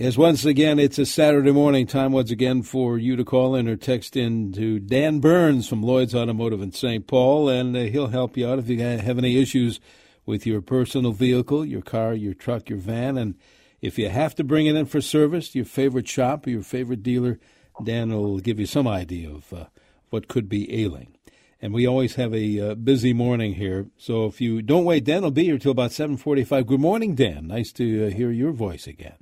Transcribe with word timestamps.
Yes, 0.00 0.16
once 0.16 0.44
again, 0.44 0.78
it's 0.78 1.00
a 1.00 1.04
Saturday 1.04 1.50
morning. 1.50 1.84
Time 1.84 2.12
once 2.12 2.30
again 2.30 2.62
for 2.62 2.98
you 2.98 3.16
to 3.16 3.24
call 3.24 3.56
in 3.56 3.66
or 3.66 3.74
text 3.74 4.16
in 4.16 4.52
to 4.52 4.78
Dan 4.78 5.18
Burns 5.18 5.68
from 5.68 5.82
Lloyd's 5.82 6.14
Automotive 6.14 6.62
in 6.62 6.70
St. 6.70 7.04
Paul, 7.04 7.48
and 7.48 7.76
uh, 7.76 7.80
he'll 7.80 8.06
help 8.06 8.36
you 8.36 8.48
out 8.48 8.60
if 8.60 8.68
you 8.68 8.78
have 8.80 9.18
any 9.18 9.42
issues 9.42 9.80
with 10.24 10.46
your 10.46 10.60
personal 10.60 11.10
vehicle, 11.10 11.64
your 11.64 11.82
car, 11.82 12.14
your 12.14 12.32
truck, 12.32 12.70
your 12.70 12.78
van, 12.78 13.18
and 13.18 13.34
if 13.80 13.98
you 13.98 14.08
have 14.08 14.36
to 14.36 14.44
bring 14.44 14.66
it 14.66 14.76
in 14.76 14.86
for 14.86 15.00
service, 15.00 15.56
your 15.56 15.64
favorite 15.64 16.06
shop 16.06 16.46
or 16.46 16.50
your 16.50 16.62
favorite 16.62 17.02
dealer, 17.02 17.40
Dan 17.82 18.12
will 18.12 18.38
give 18.38 18.60
you 18.60 18.66
some 18.66 18.86
idea 18.86 19.28
of 19.28 19.52
uh, 19.52 19.64
what 20.10 20.28
could 20.28 20.48
be 20.48 20.80
ailing. 20.80 21.16
And 21.60 21.74
we 21.74 21.88
always 21.88 22.14
have 22.14 22.32
a 22.32 22.60
uh, 22.60 22.74
busy 22.76 23.12
morning 23.12 23.54
here, 23.54 23.88
so 23.96 24.26
if 24.26 24.40
you 24.40 24.62
don't 24.62 24.84
wait, 24.84 25.02
Dan 25.02 25.22
will 25.22 25.32
be 25.32 25.46
here 25.46 25.58
till 25.58 25.72
about 25.72 25.90
seven 25.90 26.16
forty-five. 26.16 26.68
Good 26.68 26.78
morning, 26.78 27.16
Dan. 27.16 27.48
Nice 27.48 27.72
to 27.72 28.06
uh, 28.06 28.10
hear 28.10 28.30
your 28.30 28.52
voice 28.52 28.86
again. 28.86 29.16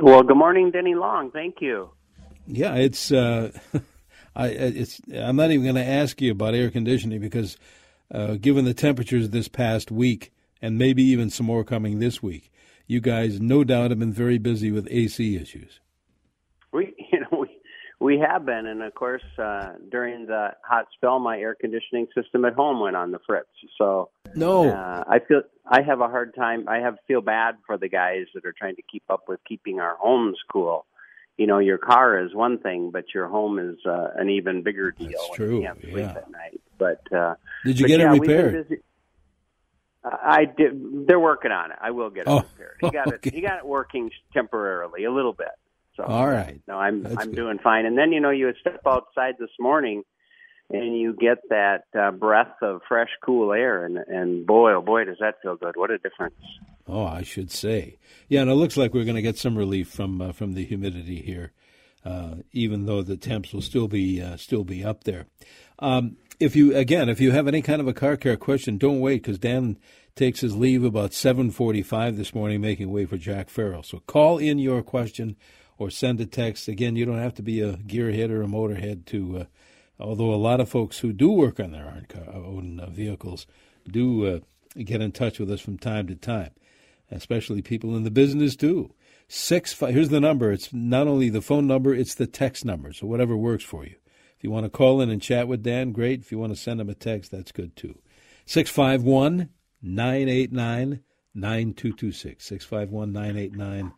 Well, 0.00 0.22
good 0.22 0.36
morning, 0.36 0.70
Denny 0.70 0.94
Long. 0.94 1.32
Thank 1.32 1.56
you. 1.60 1.90
Yeah, 2.46 2.76
it's 2.76 3.10
uh, 3.10 3.50
I 4.36 4.46
it's 4.46 5.00
I'm 5.12 5.34
not 5.34 5.50
even 5.50 5.64
going 5.64 5.74
to 5.74 5.84
ask 5.84 6.20
you 6.20 6.30
about 6.30 6.54
air 6.54 6.70
conditioning 6.70 7.20
because 7.20 7.56
uh, 8.12 8.34
given 8.34 8.64
the 8.64 8.74
temperatures 8.74 9.30
this 9.30 9.48
past 9.48 9.90
week 9.90 10.32
and 10.62 10.78
maybe 10.78 11.02
even 11.02 11.30
some 11.30 11.46
more 11.46 11.64
coming 11.64 11.98
this 11.98 12.22
week, 12.22 12.52
you 12.86 13.00
guys 13.00 13.40
no 13.40 13.64
doubt 13.64 13.90
have 13.90 13.98
been 13.98 14.12
very 14.12 14.38
busy 14.38 14.70
with 14.70 14.86
AC 14.88 15.34
issues. 15.34 15.80
We 16.72 16.94
you 17.12 17.20
know 17.20 17.38
we 17.40 17.48
we 17.98 18.18
have 18.20 18.46
been, 18.46 18.66
and 18.66 18.82
of 18.82 18.94
course 18.94 19.24
uh, 19.36 19.72
during 19.90 20.26
the 20.26 20.50
hot 20.62 20.86
spell, 20.94 21.18
my 21.18 21.38
air 21.38 21.56
conditioning 21.60 22.06
system 22.14 22.44
at 22.44 22.54
home 22.54 22.78
went 22.78 22.94
on 22.94 23.10
the 23.10 23.18
fritz. 23.26 23.48
So 23.76 24.10
no, 24.38 24.70
uh, 24.70 25.04
I 25.06 25.18
feel 25.20 25.42
I 25.66 25.82
have 25.82 26.00
a 26.00 26.08
hard 26.08 26.34
time. 26.34 26.68
I 26.68 26.78
have 26.78 26.96
feel 27.06 27.20
bad 27.20 27.56
for 27.66 27.76
the 27.76 27.88
guys 27.88 28.26
that 28.34 28.44
are 28.44 28.52
trying 28.52 28.76
to 28.76 28.82
keep 28.82 29.04
up 29.10 29.28
with 29.28 29.40
keeping 29.46 29.80
our 29.80 29.96
homes 29.96 30.38
cool. 30.52 30.86
You 31.36 31.46
know, 31.46 31.58
your 31.58 31.78
car 31.78 32.18
is 32.24 32.34
one 32.34 32.58
thing, 32.58 32.90
but 32.90 33.04
your 33.14 33.28
home 33.28 33.58
is 33.58 33.76
uh, 33.86 34.08
an 34.16 34.28
even 34.30 34.62
bigger 34.62 34.90
deal. 34.90 35.10
That's 35.10 35.36
true. 35.36 35.60
You 35.62 35.72
sleep 35.82 35.96
yeah. 35.96 36.10
at 36.16 36.30
night. 36.30 36.60
But 36.78 37.12
uh, 37.12 37.34
did 37.64 37.78
you 37.78 37.84
but 37.84 37.88
get 37.88 38.00
yeah, 38.00 38.14
it 38.14 38.20
repaired? 38.20 38.82
I 40.04 40.44
did. 40.44 41.06
They're 41.06 41.20
working 41.20 41.50
on 41.50 41.70
it. 41.70 41.78
I 41.80 41.90
will 41.90 42.10
get 42.10 42.22
it 42.22 42.28
Oh, 42.28 42.40
repaired. 42.40 42.76
He 42.80 42.90
got 42.90 43.08
okay. 43.08 43.28
it. 43.28 43.34
He 43.34 43.40
got 43.40 43.58
it 43.58 43.66
working 43.66 44.10
temporarily, 44.32 45.04
a 45.04 45.12
little 45.12 45.32
bit. 45.32 45.48
So 45.96 46.04
All 46.04 46.28
right. 46.28 46.60
no, 46.68 46.78
I'm 46.78 47.02
That's 47.02 47.16
I'm 47.18 47.30
good. 47.30 47.36
doing 47.36 47.58
fine. 47.58 47.84
And 47.84 47.98
then 47.98 48.12
you 48.12 48.20
know 48.20 48.30
you 48.30 48.52
step 48.60 48.80
outside 48.86 49.34
this 49.38 49.50
morning, 49.58 50.04
and 50.70 50.98
you 50.98 51.14
get 51.14 51.38
that 51.48 51.84
uh, 51.98 52.10
breath 52.10 52.54
of 52.62 52.82
fresh, 52.88 53.08
cool 53.24 53.52
air, 53.52 53.84
and 53.84 53.96
and 53.96 54.46
boy, 54.46 54.74
oh 54.74 54.82
boy, 54.82 55.04
does 55.04 55.16
that 55.20 55.36
feel 55.42 55.56
good! 55.56 55.76
What 55.76 55.90
a 55.90 55.98
difference! 55.98 56.34
Oh, 56.86 57.04
I 57.04 57.22
should 57.22 57.50
say. 57.50 57.98
Yeah, 58.28 58.42
and 58.42 58.50
it 58.50 58.54
looks 58.54 58.76
like 58.76 58.94
we're 58.94 59.04
going 59.04 59.16
to 59.16 59.22
get 59.22 59.38
some 59.38 59.56
relief 59.56 59.88
from 59.90 60.20
uh, 60.20 60.32
from 60.32 60.54
the 60.54 60.64
humidity 60.64 61.22
here, 61.22 61.52
uh, 62.04 62.36
even 62.52 62.86
though 62.86 63.02
the 63.02 63.16
temps 63.16 63.52
will 63.52 63.62
still 63.62 63.88
be 63.88 64.20
uh, 64.20 64.36
still 64.36 64.64
be 64.64 64.84
up 64.84 65.04
there. 65.04 65.26
Um, 65.78 66.16
if 66.38 66.54
you 66.54 66.76
again, 66.76 67.08
if 67.08 67.20
you 67.20 67.30
have 67.32 67.48
any 67.48 67.62
kind 67.62 67.80
of 67.80 67.88
a 67.88 67.94
car 67.94 68.16
care 68.16 68.36
question, 68.36 68.78
don't 68.78 69.00
wait 69.00 69.22
because 69.22 69.38
Dan 69.38 69.78
takes 70.16 70.40
his 70.40 70.56
leave 70.56 70.84
about 70.84 71.14
seven 71.14 71.50
forty-five 71.50 72.16
this 72.16 72.34
morning, 72.34 72.60
making 72.60 72.90
way 72.90 73.06
for 73.06 73.16
Jack 73.16 73.48
Farrell. 73.48 73.82
So 73.82 74.00
call 74.00 74.38
in 74.38 74.58
your 74.58 74.82
question 74.82 75.36
or 75.78 75.90
send 75.90 76.20
a 76.20 76.26
text. 76.26 76.68
Again, 76.68 76.96
you 76.96 77.06
don't 77.06 77.18
have 77.18 77.34
to 77.34 77.42
be 77.42 77.60
a 77.60 77.74
gearhead 77.74 78.30
or 78.30 78.42
a 78.42 78.46
motorhead 78.46 79.06
to. 79.06 79.46
Although 80.00 80.32
a 80.32 80.36
lot 80.36 80.60
of 80.60 80.68
folks 80.68 81.00
who 81.00 81.12
do 81.12 81.30
work 81.30 81.58
on 81.58 81.72
their 81.72 82.04
own 82.32 82.80
uh, 82.80 82.90
vehicles 82.90 83.46
do 83.90 84.26
uh, 84.26 84.38
get 84.82 85.00
in 85.00 85.12
touch 85.12 85.38
with 85.38 85.50
us 85.50 85.60
from 85.60 85.78
time 85.78 86.06
to 86.06 86.14
time 86.14 86.50
especially 87.10 87.62
people 87.62 87.96
in 87.96 88.04
the 88.04 88.10
business 88.10 88.56
too. 88.56 88.92
Six 89.28 89.72
five, 89.72 89.94
here's 89.94 90.08
the 90.08 90.20
number. 90.20 90.52
It's 90.52 90.72
not 90.72 91.06
only 91.06 91.28
the 91.28 91.42
phone 91.42 91.66
number, 91.66 91.94
it's 91.94 92.14
the 92.14 92.26
text 92.26 92.64
number. 92.64 92.92
So 92.92 93.06
whatever 93.06 93.36
works 93.36 93.64
for 93.64 93.84
you. 93.84 93.96
If 94.36 94.44
you 94.44 94.50
want 94.50 94.64
to 94.64 94.70
call 94.70 95.00
in 95.00 95.10
and 95.10 95.20
chat 95.20 95.48
with 95.48 95.62
Dan, 95.62 95.92
great. 95.92 96.20
If 96.20 96.32
you 96.32 96.38
want 96.38 96.52
to 96.52 96.60
send 96.60 96.80
him 96.80 96.88
a 96.88 96.94
text, 96.94 97.30
that's 97.30 97.52
good 97.52 97.76
too. 97.76 97.98
651 98.46 99.50
989 99.82 101.00
9226. 101.34 102.44
651 102.44 103.12
989 103.12 103.92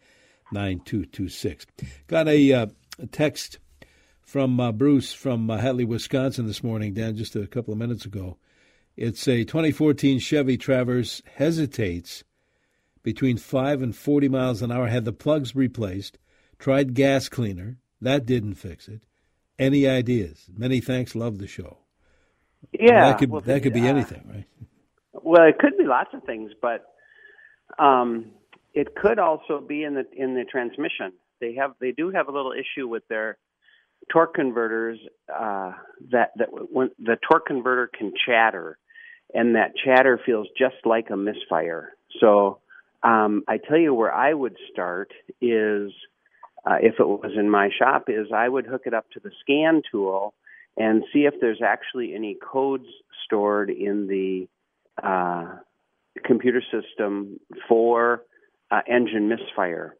9226. 0.53 1.67
Got 2.07 2.27
a, 2.27 2.53
uh, 2.53 2.67
a 2.99 3.07
text 3.07 3.59
from 4.31 4.61
uh, 4.61 4.71
Bruce 4.71 5.13
from 5.13 5.51
uh, 5.51 5.59
Hatley, 5.59 5.85
Wisconsin 5.85 6.47
this 6.47 6.63
morning, 6.63 6.95
Dan, 6.95 7.17
just 7.17 7.35
a 7.35 7.49
couple 7.49 7.73
of 7.73 7.79
minutes 7.79 8.05
ago. 8.05 8.37
It's 8.97 9.27
a 9.27 9.43
2014 9.43 10.21
Chevy 10.21 10.57
Traverse 10.57 11.21
hesitates 11.35 12.23
between 13.03 13.39
5 13.39 13.83
and 13.83 13.97
40 13.97 14.29
miles 14.29 14.63
an 14.63 14.71
hour, 14.71 14.87
had 14.87 15.05
the 15.05 15.13
plugs 15.13 15.57
replaced, 15.57 16.17
tried 16.61 16.95
gas 16.95 17.29
cleaner. 17.29 17.79
That 18.01 18.25
didn't 18.25 18.55
fix 18.55 18.87
it. 18.87 19.03
Any 19.59 19.89
ideas? 19.89 20.49
Many 20.57 20.81
thanks. 20.81 21.17
Love 21.17 21.39
the 21.39 21.49
show. 21.49 21.79
Yeah, 22.73 23.09
that 23.11 23.19
could 23.19 23.31
well, 23.31 23.41
that 23.41 23.65
could 23.65 23.73
be 23.73 23.89
uh, 23.89 23.91
anything, 23.91 24.23
right? 24.33 24.47
Well, 25.13 25.49
it 25.49 25.59
could 25.59 25.77
be 25.77 25.87
lots 25.87 26.11
of 26.15 26.23
things, 26.23 26.53
but 26.63 26.85
um, 27.81 28.27
it 28.75 28.95
could 28.95 29.19
also 29.19 29.61
be 29.61 29.83
in 29.83 29.95
the 29.95 30.05
in 30.17 30.35
the 30.35 30.45
transmission. 30.45 31.15
They 31.41 31.55
have 31.55 31.73
they 31.81 31.91
do 31.91 32.11
have 32.11 32.29
a 32.29 32.33
little 32.33 32.53
issue 32.53 32.87
with 32.87 33.03
their 33.09 33.37
torque 34.09 34.35
converters 34.35 34.99
uh, 35.33 35.73
that 36.11 36.33
that 36.37 36.49
when 36.51 36.91
the 36.99 37.17
torque 37.29 37.47
converter 37.47 37.91
can 37.97 38.13
chatter, 38.27 38.79
and 39.35 39.55
that 39.55 39.73
chatter 39.85 40.21
feels 40.25 40.49
just 40.59 40.77
like 40.85 41.11
a 41.11 41.17
misfire. 41.17 41.93
So 42.21 42.59
um, 43.03 43.45
I 43.49 43.59
tell 43.59 43.79
you 43.79 43.95
where 43.95 44.13
I 44.13 44.35
would 44.35 44.57
start 44.73 45.13
is 45.41 45.93
uh, 46.65 46.77
if 46.81 46.95
it 46.99 47.07
was 47.07 47.33
in 47.37 47.49
my 47.49 47.71
shop 47.79 48.05
is 48.09 48.29
I 48.35 48.49
would 48.49 48.67
hook 48.67 48.83
it 48.87 48.95
up 48.95 49.11
to 49.13 49.21
the 49.21 49.31
scan 49.41 49.83
tool 49.91 50.35
and 50.77 51.05
see 51.13 51.21
if 51.21 51.35
there's 51.41 51.63
actually 51.65 52.15
any 52.15 52.37
codes 52.41 52.87
stored 53.25 53.71
in 53.71 54.07
the 54.07 54.49
uh, 55.03 55.57
computer 56.25 56.63
system 56.63 57.41
for 57.69 58.23
uh, 58.71 58.81
engine 58.87 59.29
misfire. 59.29 59.97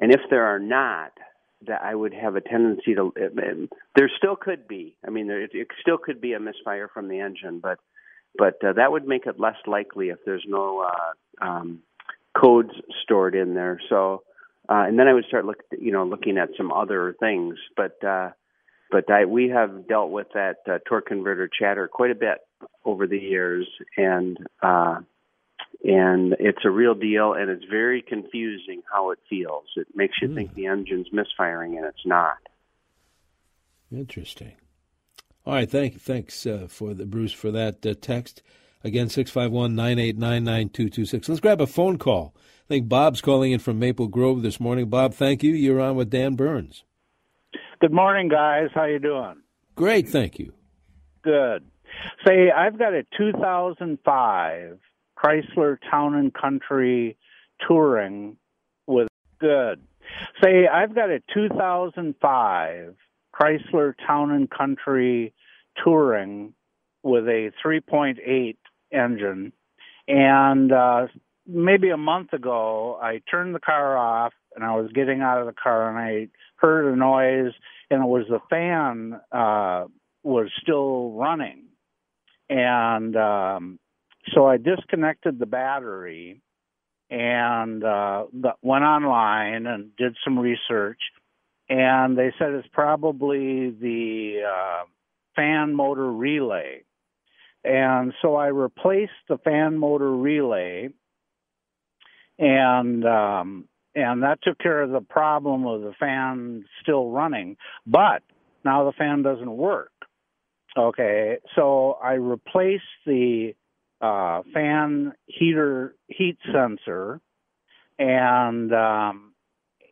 And 0.00 0.12
if 0.12 0.20
there 0.30 0.44
are 0.44 0.58
not, 0.58 1.12
that 1.66 1.82
I 1.82 1.94
would 1.94 2.14
have 2.14 2.36
a 2.36 2.40
tendency 2.40 2.94
to. 2.94 3.12
There 3.96 4.10
still 4.16 4.36
could 4.36 4.68
be. 4.68 4.96
I 5.06 5.10
mean, 5.10 5.28
there, 5.28 5.42
it 5.42 5.68
still 5.80 5.98
could 5.98 6.20
be 6.20 6.32
a 6.34 6.40
misfire 6.40 6.88
from 6.92 7.08
the 7.08 7.20
engine, 7.20 7.60
but 7.60 7.78
but 8.36 8.62
uh, 8.64 8.72
that 8.74 8.90
would 8.90 9.06
make 9.06 9.26
it 9.26 9.38
less 9.38 9.56
likely 9.66 10.08
if 10.08 10.18
there's 10.24 10.44
no 10.46 10.84
uh, 10.84 11.44
um, 11.44 11.80
codes 12.36 12.72
stored 13.02 13.34
in 13.34 13.54
there. 13.54 13.80
So, 13.88 14.22
uh, 14.68 14.84
and 14.88 14.98
then 14.98 15.08
I 15.08 15.14
would 15.14 15.26
start 15.26 15.44
look, 15.44 15.62
you 15.78 15.92
know, 15.92 16.04
looking 16.04 16.38
at 16.38 16.50
some 16.56 16.72
other 16.72 17.14
things. 17.20 17.56
But 17.76 18.02
uh, 18.04 18.30
but 18.90 19.10
I, 19.10 19.24
we 19.24 19.48
have 19.48 19.88
dealt 19.88 20.10
with 20.10 20.28
that 20.34 20.56
uh, 20.68 20.78
torque 20.86 21.06
converter 21.06 21.48
chatter 21.48 21.88
quite 21.88 22.10
a 22.10 22.16
bit 22.16 22.38
over 22.84 23.06
the 23.06 23.18
years, 23.18 23.68
and 23.96 24.38
uh, 24.62 25.00
and 25.84 26.34
it's 26.40 26.64
a 26.64 26.70
real 26.70 26.94
deal, 26.94 27.34
and 27.34 27.50
it's 27.50 27.64
very 27.70 28.02
confusing 28.02 28.82
how 28.92 29.10
it 29.10 29.18
feels. 29.28 29.66
It 29.76 29.86
makes 29.94 30.16
you 30.22 30.28
Hmm. 30.28 30.34
think 30.34 30.54
the 30.54 30.66
engine's 30.66 31.12
misfiring, 31.12 31.76
and 31.76 31.86
it's 31.86 32.04
not. 32.06 32.38
Interesting. 33.92 34.52
All 35.46 35.54
right, 35.54 35.68
thank 35.70 36.00
thanks 36.00 36.46
uh, 36.46 36.66
for 36.68 36.94
the 36.94 37.04
Bruce 37.06 37.32
for 37.32 37.50
that 37.50 37.84
uh, 37.86 37.94
text. 38.00 38.42
Again, 38.82 39.08
651-989-9226. 39.08 41.28
Let's 41.28 41.40
grab 41.40 41.60
a 41.60 41.66
phone 41.66 41.98
call. 41.98 42.34
I 42.36 42.68
think 42.68 42.88
Bob's 42.88 43.20
calling 43.20 43.52
in 43.52 43.58
from 43.58 43.78
Maple 43.78 44.08
Grove 44.08 44.42
this 44.42 44.58
morning. 44.60 44.88
Bob, 44.88 45.14
thank 45.14 45.42
you. 45.42 45.52
You're 45.52 45.80
on 45.80 45.96
with 45.96 46.10
Dan 46.10 46.34
Burns. 46.34 46.84
Good 47.80 47.92
morning, 47.92 48.28
guys. 48.28 48.68
How 48.74 48.84
you 48.84 48.98
doing? 48.98 49.36
Great, 49.74 50.08
thank 50.08 50.38
you. 50.38 50.52
Good. 51.22 51.64
Say, 52.26 52.50
I've 52.50 52.78
got 52.78 52.94
a 52.94 53.04
2005 53.16 54.78
Chrysler 55.24 55.78
Town 55.90 56.14
and 56.14 56.32
Country 56.34 57.16
Touring 57.66 58.36
with 58.86 59.08
good. 59.40 59.80
Say, 60.42 60.66
I've 60.66 60.94
got 60.94 61.10
a 61.10 61.20
2005 61.32 62.94
Chrysler 63.34 63.94
Town 64.06 64.30
and 64.32 64.50
Country 64.50 65.32
Touring 65.82 66.52
with 67.02 67.24
a 67.26 67.50
3.8 67.64 68.56
engine, 68.92 69.52
and 70.06 70.72
uh, 70.72 71.06
maybe 71.46 71.90
a 71.90 71.96
month 71.96 72.32
ago, 72.32 72.98
I 73.02 73.20
turned 73.30 73.54
the 73.54 73.60
car 73.60 73.96
off 73.96 74.32
and 74.54 74.64
I 74.64 74.76
was 74.76 74.90
getting 74.92 75.20
out 75.20 75.40
of 75.40 75.46
the 75.46 75.52
car 75.52 75.88
and 75.88 75.98
I 75.98 76.28
heard 76.56 76.92
a 76.92 76.96
noise, 76.96 77.52
and 77.90 78.02
it 78.02 78.06
was 78.06 78.26
the 78.28 78.40
fan 78.50 79.20
uh, 79.32 79.86
was 80.22 80.48
still 80.62 81.10
running, 81.12 81.64
and 82.48 83.16
um, 83.16 83.78
so 84.32 84.46
I 84.46 84.56
disconnected 84.56 85.38
the 85.38 85.46
battery 85.46 86.40
and 87.10 87.84
uh, 87.84 88.24
went 88.62 88.84
online 88.84 89.66
and 89.66 89.94
did 89.96 90.16
some 90.24 90.38
research, 90.38 90.98
and 91.68 92.16
they 92.16 92.32
said 92.38 92.52
it's 92.52 92.68
probably 92.72 93.70
the 93.70 94.42
uh, 94.48 94.84
fan 95.36 95.74
motor 95.74 96.10
relay. 96.10 96.82
And 97.62 98.12
so 98.20 98.36
I 98.36 98.48
replaced 98.48 99.12
the 99.28 99.38
fan 99.38 99.78
motor 99.78 100.10
relay, 100.10 100.90
and 102.38 103.06
um, 103.06 103.68
and 103.94 104.22
that 104.22 104.40
took 104.42 104.58
care 104.58 104.82
of 104.82 104.90
the 104.90 105.00
problem 105.00 105.66
of 105.66 105.82
the 105.82 105.94
fan 105.98 106.64
still 106.82 107.10
running. 107.10 107.56
But 107.86 108.22
now 108.64 108.84
the 108.84 108.92
fan 108.92 109.22
doesn't 109.22 109.56
work. 109.56 109.92
Okay, 110.76 111.38
so 111.54 111.98
I 112.02 112.14
replaced 112.14 112.82
the 113.06 113.54
uh, 114.04 114.42
fan 114.52 115.14
heater 115.26 115.94
heat 116.08 116.36
sensor, 116.52 117.20
and 117.98 118.70
um, 118.72 119.32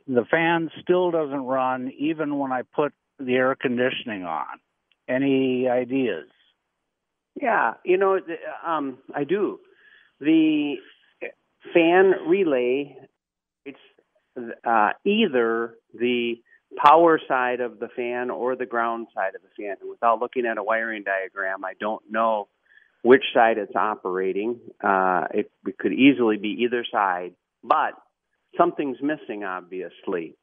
the 0.07 0.25
fan 0.31 0.71
still 0.83 1.11
doesn't 1.11 1.45
run 1.45 1.91
even 1.99 2.39
when 2.39 2.53
I 2.53 2.63
put 2.63 2.93
the 3.19 3.35
air 3.35 3.55
conditioning 3.55 4.25
on. 4.25 4.61
Any 5.09 5.67
ideas? 5.69 6.29
Yeah, 7.41 7.75
you 7.85 7.97
know, 7.97 8.19
um, 8.67 8.99
I 9.15 9.25
do. 9.25 9.61
The 10.21 10.75
fan 11.73 12.13
relay, 12.27 12.95
it's 13.65 13.79
uh, 14.65 14.91
either 15.07 15.75
the 15.99 16.35
power 16.77 17.19
side 17.27 17.61
of 17.61 17.79
the 17.79 17.89
fan 17.97 18.31
or 18.31 18.57
the 18.57 18.67
ground 18.67 19.07
side 19.15 19.35
of 19.35 19.41
the 19.43 19.49
fan. 19.63 19.77
And 19.81 19.89
without 19.89 20.21
looking 20.21 20.45
at 20.45 20.59
a 20.59 20.63
wiring 20.63 21.03
diagram, 21.03 21.65
I 21.65 21.73
don't 21.81 22.03
know 22.11 22.49
which 23.03 23.25
side 23.35 23.59
it's 23.59 23.75
operating. 23.77 24.59
Uh, 24.83 25.25
it, 25.33 25.51
it 25.67 25.79
could 25.79 25.93
easily 25.93 26.37
be 26.37 26.65
either 26.65 26.85
side, 26.91 27.35
but 27.63 27.95
something's 28.57 28.99
missing, 29.03 29.45
obviously. 29.45 30.35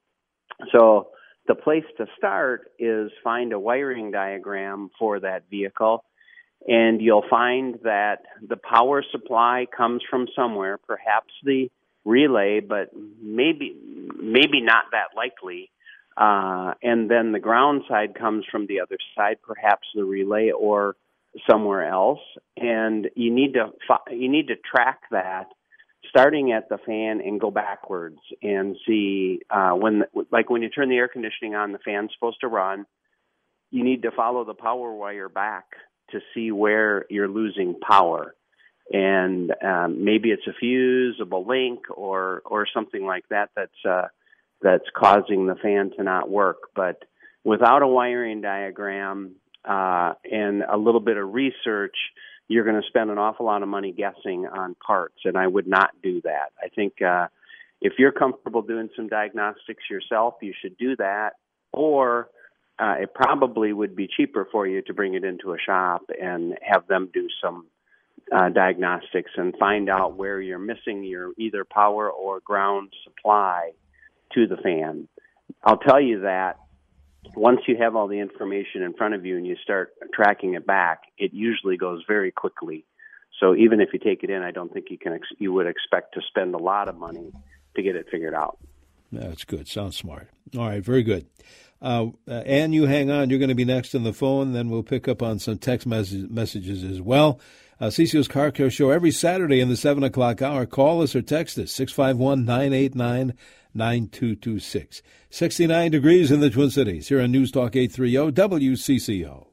So 0.72 1.10
the 1.48 1.56
place 1.56 1.86
to 1.98 2.06
start 2.18 2.72
is 2.78 3.12
find 3.24 3.54
a 3.54 3.60
wiring 3.60 4.12
diagram 4.12 4.90
for 5.00 5.20
that 5.22 5.44
vehicle 5.50 6.04
and 6.68 7.02
you'll 7.02 7.26
find 7.30 7.80
that 7.84 8.24
the 8.46 8.58
power 8.58 9.04
supply 9.12 9.66
comes 9.76 10.02
from 10.10 10.28
somewhere, 10.36 10.78
perhaps 10.78 11.34
the 11.44 11.70
relay, 12.06 12.60
but 12.60 12.90
maybe 13.22 13.76
maybe 14.22 14.62
not 14.62 14.86
that 14.92 15.16
likely. 15.16 15.72
Uh, 16.18 16.74
and 16.84 17.10
then 17.10 17.32
the 17.32 17.40
ground 17.40 17.84
side 17.88 18.14
comes 18.14 18.46
from 18.52 18.68
the 18.68 18.82
other 18.82 18.98
side, 19.16 19.38
perhaps 19.42 19.88
the 19.96 20.04
relay 20.04 20.52
or 20.52 20.96
somewhere 21.50 21.88
else. 21.88 22.20
And 22.58 23.10
you 23.16 23.34
need 23.34 23.54
to 23.54 23.72
you 24.12 24.30
need 24.30 24.48
to 24.48 24.56
track 24.56 25.02
that, 25.12 25.48
starting 26.10 26.52
at 26.52 26.70
the 26.70 26.78
fan 26.78 27.22
and 27.22 27.40
go 27.40 27.52
backwards 27.52 28.20
and 28.42 28.76
see 28.88 29.42
uh, 29.50 29.72
when 29.72 30.04
like 30.32 30.50
when 30.50 30.62
you 30.62 30.70
turn 30.70 30.90
the 30.90 30.98
air 30.98 31.08
conditioning 31.08 31.56
on, 31.56 31.72
the 31.72 31.80
fan's 31.80 32.12
supposed 32.14 32.42
to 32.42 32.48
run. 32.48 32.86
You 33.72 33.84
need 33.84 34.04
to 34.04 34.12
follow 34.12 34.46
the 34.46 34.56
power 34.56 34.94
wire 34.94 35.30
back 35.30 35.66
to 36.12 36.20
see 36.34 36.52
where 36.52 37.06
you're 37.10 37.28
losing 37.28 37.80
power. 37.80 38.34
And 38.92 39.54
um, 39.64 40.04
maybe 40.04 40.32
it's 40.32 40.48
a 40.48 40.54
fusible 40.60 41.46
link 41.46 41.82
or 41.96 42.42
or 42.46 42.66
something 42.74 43.06
like 43.06 43.26
that 43.30 43.52
that's 43.56 43.86
uh, 43.88 44.08
that's 44.62 44.86
causing 44.96 45.46
the 45.46 45.56
fan 45.56 45.92
to 45.98 46.04
not 46.04 46.30
work. 46.30 46.70
But 46.76 47.04
without 47.44 47.84
a 47.84 47.88
wiring 47.88 48.42
diagram 48.42 49.36
uh, 49.66 50.14
and 50.30 50.64
a 50.64 50.78
little 50.78 51.02
bit 51.02 51.18
of 51.18 51.34
research, 51.34 51.96
you're 52.48 52.64
going 52.64 52.82
to 52.82 52.88
spend 52.88 53.12
an 53.12 53.18
awful 53.18 53.46
lot 53.46 53.62
of 53.62 53.70
money 53.70 53.92
guessing 53.92 54.48
on 54.48 54.76
parts, 54.76 55.20
and 55.26 55.38
I 55.38 55.48
would 55.48 55.68
not 55.68 55.92
do 56.02 56.22
that. 56.22 56.52
I 56.64 56.70
think 56.70 57.02
uh, 57.02 57.28
if 57.82 57.94
you're 57.98 58.12
comfortable 58.12 58.62
doing 58.62 58.90
some 58.96 59.08
diagnostics 59.08 59.84
yourself, 59.90 60.36
you 60.42 60.54
should 60.60 60.78
do 60.78 60.96
that. 60.98 61.32
Or 61.72 62.30
uh, 62.80 62.96
it 63.00 63.14
probably 63.14 63.74
would 63.74 63.96
be 63.96 64.08
cheaper 64.08 64.48
for 64.52 64.66
you 64.66 64.82
to 64.84 64.94
bring 64.94 65.14
it 65.14 65.24
into 65.24 65.54
a 65.54 65.58
shop 65.60 66.10
and 66.20 66.58
have 66.62 66.88
them 66.88 67.10
do 67.14 67.28
some 67.42 67.66
uh, 68.36 68.50
diagnostics 68.50 69.32
and 69.36 69.56
find 69.58 69.90
out 69.90 70.16
where 70.16 70.42
you're 70.42 70.60
missing 70.60 71.04
your 71.04 71.32
either 71.38 71.66
power 71.66 72.10
or 72.10 72.40
ground 72.40 72.94
supply 73.04 73.72
to 74.34 74.48
the 74.48 74.58
fan. 74.58 75.08
I'll 75.64 75.78
tell 75.78 76.02
you 76.02 76.22
that 76.22 76.58
once 77.36 77.62
you 77.68 77.78
have 77.78 77.96
all 77.96 78.08
the 78.08 78.20
information 78.20 78.82
in 78.82 78.94
front 78.94 79.14
of 79.14 79.26
you 79.26 79.38
and 79.38 79.46
you 79.46 79.56
start 79.64 79.94
tracking 80.14 80.54
it 80.56 80.66
back, 80.66 81.04
it 81.18 81.34
usually 81.34 81.78
goes 81.78 82.04
very 82.08 82.32
quickly. 82.32 82.86
So 83.40 83.56
even 83.56 83.80
if 83.80 83.90
you 83.94 84.00
take 84.00 84.24
it 84.24 84.30
in, 84.30 84.42
I 84.42 84.52
don't 84.52 84.72
think 84.72 84.88
you 84.90 84.98
can 84.98 85.14
ex- 85.14 85.28
you 85.38 85.54
would 85.54 85.68
expect 85.68 86.14
to 86.16 86.22
spend 86.28 86.56
a 86.56 86.58
lot 86.58 86.90
of 86.90 86.98
money 86.98 87.32
to 87.76 87.82
get 87.82 87.96
it 87.96 88.08
figured 88.12 88.34
out. 88.34 88.58
That's 89.12 89.44
good. 89.44 89.68
Sounds 89.68 89.98
smart. 89.98 90.28
All 90.58 90.68
right, 90.68 90.84
very 90.84 91.04
good. 91.04 91.26
Uh, 91.82 92.08
uh, 92.28 92.32
Ann, 92.32 92.74
you 92.74 92.86
hang 92.86 93.10
on. 93.10 93.30
You're 93.30 93.40
going 93.40 93.50
to 93.50 93.56
be 93.56 93.66
next 93.66 93.96
on 93.96 94.04
the 94.04 94.14
phone. 94.14 94.52
Then 94.54 94.70
we'll 94.70 94.84
pick 94.84 95.08
up 95.08 95.24
on 95.24 95.40
some 95.40 95.58
text 95.58 95.88
mes- 95.88 96.30
messages 96.30 96.84
as 96.84 97.02
well. 97.02 97.40
Uh, 97.82 97.88
CCO's 97.88 98.28
Car 98.28 98.52
Care 98.52 98.70
Show 98.70 98.90
every 98.90 99.12
Saturday 99.12 99.62
in 99.62 99.70
the 99.70 99.78
7 99.78 100.04
o'clock 100.04 100.42
hour. 100.42 100.66
Call 100.66 101.02
us 101.02 101.16
or 101.16 101.22
text 101.22 101.58
us, 101.58 101.72
651 101.72 102.44
989 102.44 103.34
9226. 103.74 105.02
69 105.30 105.92
degrees 105.92 106.30
in 106.30 106.42
the 106.42 106.50
Twin 106.50 106.70
Cities. 106.70 107.08
Here 107.08 107.22
on 107.22 107.32
News 107.32 107.52
Talk 107.52 107.78
830 107.78 108.34
WCCO. 108.34 109.49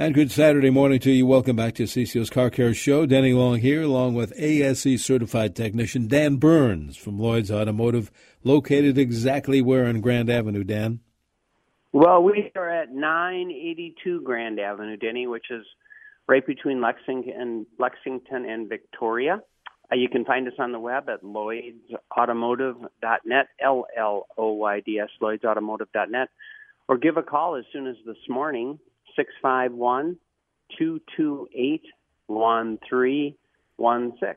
And 0.00 0.14
good 0.14 0.32
Saturday 0.32 0.70
morning 0.70 0.98
to 1.00 1.10
you. 1.10 1.26
Welcome 1.26 1.56
back 1.56 1.74
to 1.74 1.82
CCO's 1.82 2.30
Car 2.30 2.48
Care 2.48 2.72
Show. 2.72 3.04
Denny 3.04 3.34
Long 3.34 3.58
here, 3.58 3.82
along 3.82 4.14
with 4.14 4.32
ASE 4.34 5.04
certified 5.04 5.54
technician 5.54 6.08
Dan 6.08 6.36
Burns 6.36 6.96
from 6.96 7.18
Lloyd's 7.18 7.50
Automotive, 7.50 8.10
located 8.42 8.96
exactly 8.96 9.60
where 9.60 9.84
on 9.84 10.00
Grand 10.00 10.30
Avenue, 10.30 10.64
Dan? 10.64 11.00
Well, 11.92 12.22
we 12.22 12.50
are 12.56 12.70
at 12.70 12.90
982 12.90 14.22
Grand 14.22 14.58
Avenue, 14.58 14.96
Denny, 14.96 15.26
which 15.26 15.50
is 15.50 15.66
right 16.26 16.46
between 16.46 16.80
Lexington 16.80 17.34
and 17.38 17.66
Lexington 17.78 18.46
and 18.46 18.70
Victoria. 18.70 19.42
Uh, 19.92 19.96
you 19.96 20.08
can 20.08 20.24
find 20.24 20.48
us 20.48 20.54
on 20.58 20.72
the 20.72 20.80
web 20.80 21.10
at 21.10 21.22
lloydsautomotive.net, 21.22 23.48
L 23.62 23.84
L 23.94 24.26
O 24.38 24.52
Y 24.52 24.80
D 24.80 24.98
S, 24.98 25.10
lloydsautomotive.net, 25.20 26.30
or 26.88 26.96
give 26.96 27.18
a 27.18 27.22
call 27.22 27.56
as 27.56 27.66
soon 27.70 27.86
as 27.86 27.96
this 28.06 28.16
morning, 28.30 28.78
651 29.20 30.16
228 30.78 31.82
1316. 32.26 34.36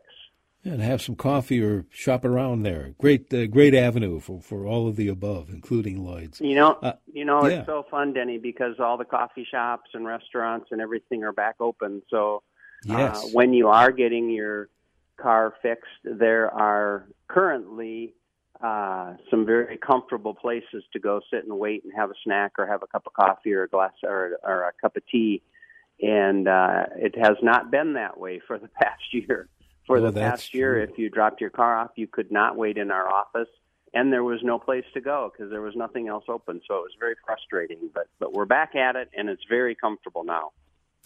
And 0.66 0.82
have 0.82 1.02
some 1.02 1.18
coffee 1.18 1.62
or 1.62 1.86
shop 1.90 2.24
around 2.24 2.63
there. 2.63 2.94
Great, 2.98 3.34
uh, 3.34 3.48
great 3.48 3.75
avenue 3.75 4.22
for, 4.22 4.40
for 4.42 4.66
all 4.66 4.88
of 4.88 4.96
the 4.96 5.10
above, 5.10 5.50
including 5.50 6.06
Lloyd's. 6.06 6.40
You 6.40 6.56
know, 6.56 6.78
Uh, 6.82 6.94
you 7.12 7.25
know, 7.25 7.46
yeah. 7.46 7.58
it's 7.60 7.66
so 7.68 7.86
fun, 7.92 8.13
Denny, 8.13 8.38
because 8.38 8.80
all 8.80 8.98
the 8.98 9.04
coffee 9.04 9.46
shops 9.50 9.90
and 9.94 10.06
restaurants 10.06 10.68
and 10.72 10.80
everything 10.80 11.24
are 11.25 11.34
back 11.34 11.56
open. 11.60 12.02
So 12.10 12.44
Yes. 12.86 13.24
uh, 13.24 13.28
when 13.34 13.54
you 13.54 13.68
are 13.70 13.92
getting 13.92 14.30
your 14.30 14.70
car 15.18 15.54
fixed, 15.62 15.90
there 16.06 16.50
are 16.52 17.08
currently 17.28 18.13
uh, 18.63 19.15
some 19.29 19.46
very 19.46 19.77
comfortable 19.77 20.34
places 20.34 20.84
to 20.93 21.00
go 21.00 21.20
sit 21.29 21.43
and 21.43 21.60
wait 21.60 21.84
and 21.84 21.91
have 21.93 22.10
a 22.10 22.13
snack 22.24 22.53
or 22.58 22.65
have 22.65 22.82
a 22.82 22.88
cup 22.88 23.05
of 23.05 23.13
coffee 23.13 23.53
or 23.53 23.63
a 23.63 23.67
glass 23.67 23.91
or, 24.03 24.39
or 24.41 24.63
a 24.63 24.72
cup 24.82 24.96
of 24.96 25.03
tea. 25.12 25.41
And 26.01 26.48
uh, 26.48 26.86
it 26.96 27.15
has 27.17 27.36
not 27.43 27.72
been 27.72 27.93
that 27.93 28.17
way 28.17 28.41
for 28.48 28.58
the 28.58 28.67
past 28.82 29.03
year. 29.12 29.50
For 29.86 30.00
Well, 30.00 30.12
the 30.13 30.20
past 30.20 30.53
year, 30.53 30.75
true. 30.75 30.84
if 30.84 30.98
you 30.98 31.10
dropped 31.10 31.41
your 31.41 31.50
car 31.50 31.77
off, 31.77 31.91
you 31.98 32.08
could 32.08 32.32
not 32.32 32.55
wait 32.55 32.77
in 32.77 32.89
our 32.89 33.12
office, 33.12 33.50
and 33.93 34.13
there 34.13 34.24
was 34.24 34.39
no 34.41 34.58
place 34.58 34.86
to 34.93 35.01
go 35.01 35.29
because 35.32 35.51
there 35.51 35.62
was 35.62 35.75
nothing 35.75 36.08
else 36.08 36.24
open. 36.29 36.62
So 36.65 36.75
it 36.75 36.84
was 36.84 36.93
very 36.98 37.15
frustrating. 37.25 37.89
But 37.93 38.08
but 38.17 38.32
we're 38.32 38.46
back 38.46 38.75
at 38.75 38.96
it, 38.96 39.10
and 39.13 39.27
it's 39.27 39.43
very 39.50 39.75
comfortable 39.75 40.24
now. 40.24 40.51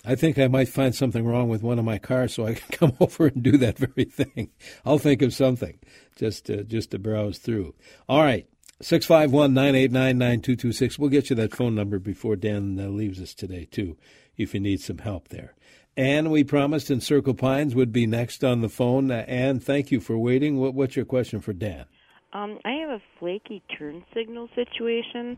I 0.07 0.15
think 0.15 0.39
I 0.39 0.47
might 0.47 0.69
find 0.69 0.95
something 0.95 1.25
wrong 1.25 1.49
with 1.49 1.61
one 1.61 1.77
of 1.77 1.83
my 1.83 1.97
cars, 1.97 2.33
so 2.33 2.45
I 2.45 2.53
can 2.53 2.71
come 2.71 2.93
over 3.01 3.27
and 3.27 3.43
do 3.43 3.57
that 3.57 3.77
very 3.77 4.05
thing. 4.05 4.51
I'll 4.85 4.99
think 4.99 5.21
of 5.21 5.33
something 5.33 5.79
just 6.15 6.45
to, 6.45 6.63
just 6.63 6.91
to 6.91 6.99
browse 6.99 7.39
through. 7.39 7.75
All 8.07 8.23
right, 8.23 8.47
six 8.81 9.05
five 9.05 9.33
one 9.33 9.53
nine 9.53 9.75
eight 9.75 9.91
nine 9.91 10.17
nine 10.17 10.39
two 10.39 10.55
two 10.55 10.71
six. 10.71 10.97
We'll 10.97 11.09
get 11.09 11.29
you 11.29 11.35
that 11.35 11.53
phone 11.53 11.75
number 11.75 11.99
before 11.99 12.37
Dan 12.37 12.79
uh, 12.79 12.87
leaves 12.87 13.21
us 13.21 13.33
today 13.33 13.67
too, 13.69 13.97
if 14.37 14.53
you 14.53 14.61
need 14.61 14.79
some 14.79 14.99
help 14.99 15.27
there. 15.27 15.55
Anne, 15.97 16.29
we 16.29 16.43
promised 16.45 16.89
in 16.89 17.01
Circle 17.01 17.33
Pines 17.33 17.75
would 17.75 17.91
be 17.91 18.07
next 18.07 18.45
on 18.45 18.61
the 18.61 18.69
phone. 18.69 19.11
Uh, 19.11 19.25
Anne, 19.27 19.59
thank 19.59 19.91
you 19.91 19.99
for 19.99 20.17
waiting. 20.17 20.57
What, 20.57 20.73
what's 20.73 20.95
your 20.95 21.05
question 21.05 21.41
for 21.41 21.51
Dan? 21.51 21.85
Um, 22.31 22.59
I 22.63 22.71
have 22.73 22.89
a 22.91 23.01
flaky 23.19 23.61
turn 23.77 24.05
signal 24.13 24.47
situation. 24.55 25.37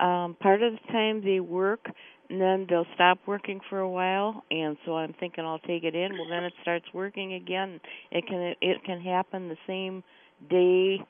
Um, 0.00 0.36
part 0.40 0.62
of 0.62 0.72
the 0.74 0.92
time 0.92 1.24
they 1.24 1.40
work, 1.40 1.86
and 2.30 2.40
then 2.40 2.66
they'll 2.68 2.86
stop 2.94 3.18
working 3.26 3.60
for 3.68 3.80
a 3.80 3.88
while, 3.88 4.44
and 4.50 4.76
so 4.84 4.96
I'm 4.96 5.14
thinking 5.20 5.44
I'll 5.44 5.58
take 5.58 5.84
it 5.84 5.94
in. 5.94 6.12
Well, 6.12 6.28
then 6.28 6.44
it 6.44 6.52
starts 6.62 6.86
working 6.94 7.34
again. 7.34 7.80
It 8.10 8.26
can 8.26 8.54
it 8.60 8.84
can 8.84 9.00
happen 9.00 9.48
the 9.48 9.56
same 9.66 10.02
day. 10.48 11.04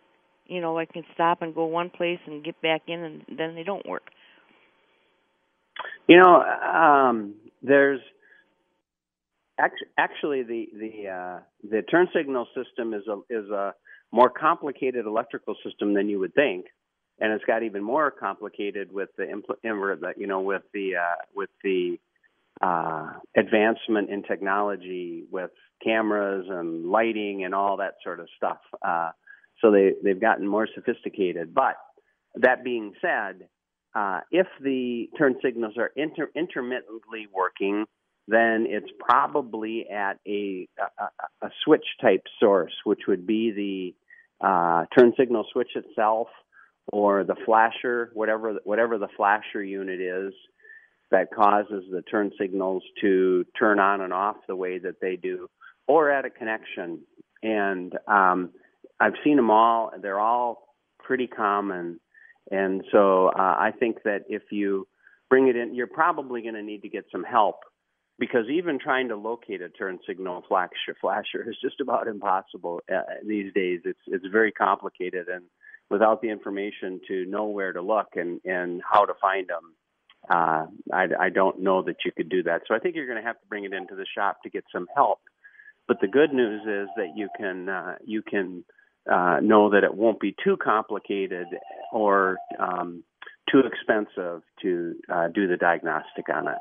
You 0.47 0.61
know, 0.61 0.79
I 0.79 0.85
can 0.85 1.05
stop 1.15 1.41
and 1.43 1.55
go 1.55 1.65
one 1.65 1.91
place 1.91 2.19
and 2.27 2.45
get 2.45 2.61
back 2.61 2.83
in, 2.89 3.01
and 3.01 3.23
then 3.39 3.55
they 3.55 3.63
don't 3.63 3.87
work. 3.87 4.11
You 6.07 6.19
know, 6.19 6.43
um, 6.43 7.35
there's 7.63 8.01
act- 9.59 9.85
actually 9.99 10.43
the 10.43 10.67
the 10.75 11.09
uh, 11.09 11.41
the 11.69 11.83
turn 11.83 12.09
signal 12.15 12.47
system 12.55 12.93
is 12.93 13.03
a 13.09 13.21
is 13.31 13.49
a 13.51 13.75
more 14.13 14.31
complicated 14.31 15.07
electrical 15.07 15.55
system 15.65 15.95
than 15.95 16.09
you 16.09 16.19
would 16.21 16.35
think, 16.35 16.67
and 17.21 17.33
it's 17.33 17.45
got 17.45 17.63
even 17.63 17.83
more 17.83 18.11
complicated 18.11 18.93
with 18.93 19.11
the 19.17 19.25
impl- 19.25 20.17
you 20.17 20.27
know 20.27 20.41
with 20.41 20.63
the 20.73 20.97
uh, 20.97 21.23
with 21.35 21.51
the 21.63 21.99
uh, 22.61 23.13
advancement 23.37 24.11
in 24.11 24.23
technology 24.23 25.25
with 25.31 25.51
cameras 25.83 26.47
and 26.49 26.87
lighting 26.87 27.45
and 27.45 27.55
all 27.55 27.77
that 27.79 27.95
sort 28.03 28.21
of 28.21 28.29
stuff. 28.37 28.59
Uh, 28.83 29.11
so 29.61 29.71
they 29.71 29.93
they've 30.03 30.21
gotten 30.21 30.47
more 30.47 30.69
sophisticated. 30.75 31.55
But 31.55 31.77
that 32.37 32.65
being 32.65 32.93
said, 33.01 33.49
uh, 33.95 34.21
if 34.31 34.47
the 34.61 35.09
turn 35.17 35.37
signals 35.43 35.75
are 35.79 35.93
inter- 35.97 36.31
intermittently 36.35 37.29
working, 37.33 37.85
then 38.27 38.67
it's 38.69 38.91
probably 38.99 39.87
at 39.89 40.19
a, 40.27 40.69
a, 40.99 41.47
a 41.47 41.51
switch 41.65 41.85
type 42.01 42.25
source, 42.41 42.73
which 42.85 43.03
would 43.07 43.27
be 43.27 43.95
the 44.41 44.47
uh, 44.47 44.87
turn 44.99 45.13
signal 45.17 45.47
switch 45.53 45.77
itself 45.77 46.29
or 46.95 47.25
the 47.25 47.35
flasher, 47.45 48.11
whatever 48.15 48.61
whatever 48.63 48.99
the 48.99 49.09
flasher 49.17 49.65
unit 49.65 50.01
is 50.01 50.33
that 51.11 51.35
causes 51.35 51.83
the 51.91 52.03
turn 52.03 52.31
signals 52.41 52.85
to 53.01 53.45
turn 53.59 53.81
on 53.81 54.01
and 54.01 54.13
off 54.13 54.37
the 54.47 54.55
way 54.55 54.79
that 54.79 55.01
they 55.01 55.17
do, 55.17 55.49
or 55.89 56.09
at 56.09 56.25
a 56.25 56.31
connection. 56.31 57.01
And 57.43 57.99
um, 58.07 58.51
I've 59.01 59.15
seen 59.25 59.35
them 59.35 59.51
all; 59.51 59.91
they're 60.01 60.21
all 60.21 60.69
pretty 61.01 61.27
common. 61.27 61.99
And 62.53 62.85
so 62.93 63.27
uh, 63.29 63.57
I 63.59 63.73
think 63.77 64.05
that 64.05 64.27
if 64.29 64.43
you 64.53 64.87
bring 65.29 65.49
it 65.49 65.57
in, 65.57 65.75
you're 65.75 65.89
probably 65.89 66.43
going 66.43 66.55
to 66.55 66.63
need 66.63 66.83
to 66.83 66.89
get 66.89 67.07
some 67.11 67.25
help 67.25 67.57
because 68.21 68.45
even 68.49 68.79
trying 68.79 69.09
to 69.09 69.17
locate 69.17 69.63
a 69.63 69.69
turn 69.69 69.99
signal 70.07 70.45
flasher 70.47 70.95
flasher 71.01 71.49
is 71.51 71.57
just 71.61 71.81
about 71.81 72.07
impossible 72.07 72.83
uh, 72.89 73.01
these 73.27 73.53
days. 73.53 73.81
It's 73.85 73.99
it's 74.07 74.27
very 74.31 74.53
complicated, 74.53 75.27
and 75.29 75.43
without 75.91 76.23
the 76.23 76.31
information 76.31 77.01
to 77.09 77.25
know 77.27 77.47
where 77.47 77.73
to 77.73 77.83
look 77.83 78.09
and 78.15 78.41
and 78.45 78.83
how 78.91 79.05
to 79.05 79.15
find 79.21 79.49
them, 79.49 79.75
uh, 80.31 80.67
I, 80.93 81.07
I 81.27 81.29
don't 81.31 81.61
know 81.61 81.83
that 81.83 81.97
you 82.05 82.13
could 82.17 82.29
do 82.29 82.43
that. 82.45 82.63
So 82.67 82.75
I 82.75 82.79
think 82.79 82.97
you're 82.97 83.07
going 83.07 83.21
to 83.21 83.27
have 83.27 83.41
to 83.41 83.47
bring 83.49 83.65
it 83.65 83.73
into 83.73 83.95
the 83.95 84.07
shop 84.17 84.43
to 84.43 84.51
get 84.51 84.65
some 84.73 84.87
help. 84.95 85.21
But 85.87 85.99
the 86.01 86.09
good 86.09 86.33
news 86.33 86.63
is 86.63 86.89
that 86.97 87.13
you 87.15 87.29
can 87.37 87.69
uh, 87.69 87.97
you 88.05 88.23
can 88.23 88.65
uh, 89.11 89.39
know 89.43 89.71
that 89.71 89.85
it 89.85 89.95
won't 89.95 90.21
be 90.21 90.35
too 90.43 90.57
complicated 90.57 91.47
or 91.93 92.39
um, 92.59 93.05
too 93.51 93.61
expensive 93.61 94.43
to 94.63 94.95
uh, 95.13 95.29
do 95.29 95.47
the 95.47 95.57
diagnostic 95.57 96.29
on 96.35 96.49
it. 96.49 96.59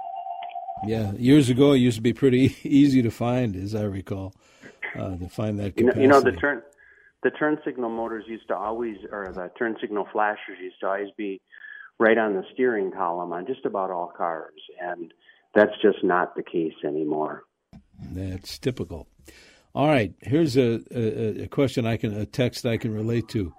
Yeah, 0.85 1.13
years 1.13 1.49
ago 1.49 1.71
it 1.71 1.77
used 1.77 1.95
to 1.97 2.01
be 2.01 2.11
pretty 2.13 2.55
easy 2.63 3.01
to 3.01 3.11
find, 3.11 3.55
as 3.55 3.73
I 3.73 3.83
recall, 3.83 4.33
uh, 4.99 5.15
to 5.15 5.29
find 5.29 5.57
that 5.59 5.77
You 5.77 5.85
know, 5.85 5.91
capacity. 5.93 6.01
you 6.01 6.07
know 6.09 6.19
the 6.21 6.31
turn 6.33 6.61
the 7.23 7.31
turn 7.31 7.57
signal 7.65 7.89
motors 7.89 8.25
used 8.27 8.47
to 8.49 8.55
always, 8.55 8.97
or 9.11 9.31
the 9.33 9.49
turn 9.57 9.75
signal 9.81 10.07
flashers 10.11 10.59
used 10.61 10.79
to 10.81 10.87
always 10.87 11.09
be 11.17 11.41
right 11.99 12.17
on 12.17 12.33
the 12.33 12.43
steering 12.53 12.91
column 12.91 13.31
on 13.31 13.45
just 13.45 13.65
about 13.65 13.89
all 13.89 14.11
cars, 14.15 14.59
and 14.81 15.13
that's 15.55 15.71
just 15.81 16.03
not 16.03 16.35
the 16.35 16.43
case 16.43 16.73
anymore. 16.85 17.43
That's 18.11 18.57
typical. 18.59 19.07
All 19.75 19.87
right, 19.87 20.13
here's 20.21 20.57
a, 20.57 20.81
a, 20.91 21.43
a 21.43 21.47
question 21.47 21.85
I 21.85 21.97
can 21.97 22.13
a 22.13 22.25
text 22.25 22.65
I 22.65 22.77
can 22.77 22.93
relate 22.93 23.27
to. 23.29 23.53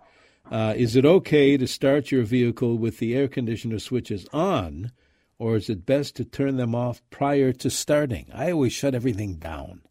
Uh, 0.51 0.75
is 0.77 0.95
it 0.95 1.07
okay 1.07 1.57
to 1.57 1.67
start 1.67 2.13
your 2.13 2.23
vehicle 2.23 2.77
with 2.77 2.99
the 2.99 3.17
air 3.17 3.29
conditioner 3.29 3.79
switches 3.79 4.27
on, 4.33 4.93
or 5.39 5.57
is 5.57 5.71
it 5.71 5.87
best 5.87 6.17
to 6.17 6.25
turn 6.25 6.57
them 6.57 6.75
off 6.75 7.03
prior 7.11 7.53
to 7.53 7.71
starting? 7.71 8.27
I 8.33 8.53
always 8.53 8.73
shut 8.73 8.95
everything 8.95 9.37
down. 9.37 9.83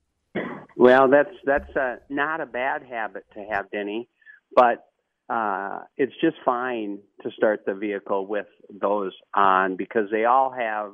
Well, 0.76 1.10
that's 1.10 1.36
that's 1.46 1.76
uh, 1.76 1.98
not 2.10 2.42
a 2.42 2.46
bad 2.46 2.84
habit 2.84 3.26
to 3.36 3.46
have, 3.52 3.70
Denny, 3.72 4.10
but 4.56 4.86
uh, 5.30 5.82
it's 5.98 6.14
just 6.22 6.36
fine 6.44 7.00
to 7.22 7.32
start 7.32 7.62
the 7.66 7.74
vehicle 7.76 8.28
with 8.28 8.48
those 8.70 9.14
on 9.34 9.76
because 9.78 10.10
they 10.12 10.26
all 10.26 10.52
have 10.52 10.94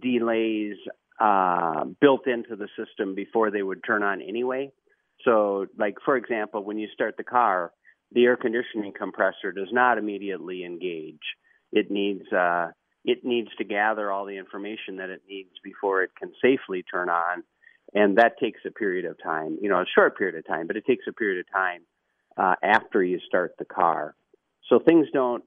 delays 0.00 0.76
uh, 1.20 1.84
built 2.00 2.26
into 2.26 2.54
the 2.54 2.68
system 2.78 3.14
before 3.14 3.50
they 3.50 3.62
would 3.62 3.82
turn 3.84 4.02
on 4.02 4.20
anyway. 4.22 4.70
So, 5.24 5.66
like 5.76 5.96
for 6.04 6.16
example, 6.16 6.62
when 6.64 6.78
you 6.78 6.88
start 6.92 7.16
the 7.16 7.24
car, 7.24 7.72
the 8.12 8.24
air 8.24 8.36
conditioning 8.36 8.92
compressor 8.96 9.52
does 9.52 9.68
not 9.72 9.98
immediately 9.98 10.64
engage. 10.64 11.18
It 11.72 11.90
needs 11.90 12.30
uh, 12.32 12.68
it 13.04 13.24
needs 13.24 13.48
to 13.58 13.64
gather 13.64 14.12
all 14.12 14.26
the 14.26 14.36
information 14.36 14.96
that 14.98 15.10
it 15.10 15.22
needs 15.28 15.50
before 15.64 16.02
it 16.02 16.10
can 16.18 16.32
safely 16.42 16.82
turn 16.82 17.08
on, 17.08 17.42
and 17.94 18.18
that 18.18 18.38
takes 18.38 18.60
a 18.66 18.70
period 18.70 19.04
of 19.04 19.16
time. 19.22 19.58
You 19.60 19.68
know, 19.68 19.80
a 19.80 19.84
short 19.94 20.16
period 20.18 20.36
of 20.36 20.46
time, 20.46 20.66
but 20.66 20.76
it 20.76 20.84
takes 20.86 21.04
a 21.08 21.12
period 21.12 21.40
of 21.40 21.50
time 21.52 21.82
uh, 22.36 22.54
after 22.62 23.02
you 23.02 23.18
start 23.26 23.54
the 23.58 23.64
car. 23.64 24.14
So 24.68 24.78
things 24.78 25.06
don't, 25.12 25.44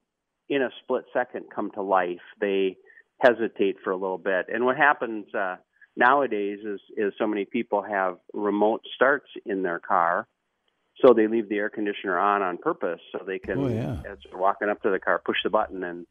in 0.50 0.62
a 0.62 0.70
split 0.84 1.06
second, 1.14 1.46
come 1.54 1.72
to 1.72 1.82
life. 1.82 2.20
They 2.40 2.78
hesitate 3.20 3.78
for 3.84 3.92
a 3.92 3.96
little 3.96 4.18
bit. 4.18 4.48
And 4.54 4.66
what 4.66 4.78
happens 4.78 5.34
uh, 5.36 5.58
nowadays 5.96 6.60
is 6.66 6.80
is 6.98 7.14
so 7.18 7.28
many 7.28 7.46
people 7.46 7.82
have 7.84 8.18
remote 8.34 8.82
starts 8.96 9.28
in 9.46 9.62
their 9.62 9.80
car, 9.80 10.28
so 11.02 11.14
they 11.14 11.28
leave 11.28 11.48
the 11.50 11.58
air 11.58 11.70
conditioner 11.70 12.18
on 12.18 12.42
on 12.42 12.58
purpose 12.58 13.00
so 13.12 13.24
they 13.26 13.40
can, 13.40 13.60
Oh, 13.60 13.68
yeah. 13.68 14.02
as 14.12 14.18
they're 14.30 14.40
walking 14.40 14.70
up 14.70 14.82
to 14.82 14.90
the 14.90 15.00
car, 15.00 15.22
push 15.24 15.38
the 15.44 15.50
button 15.50 15.84
and 15.84 16.08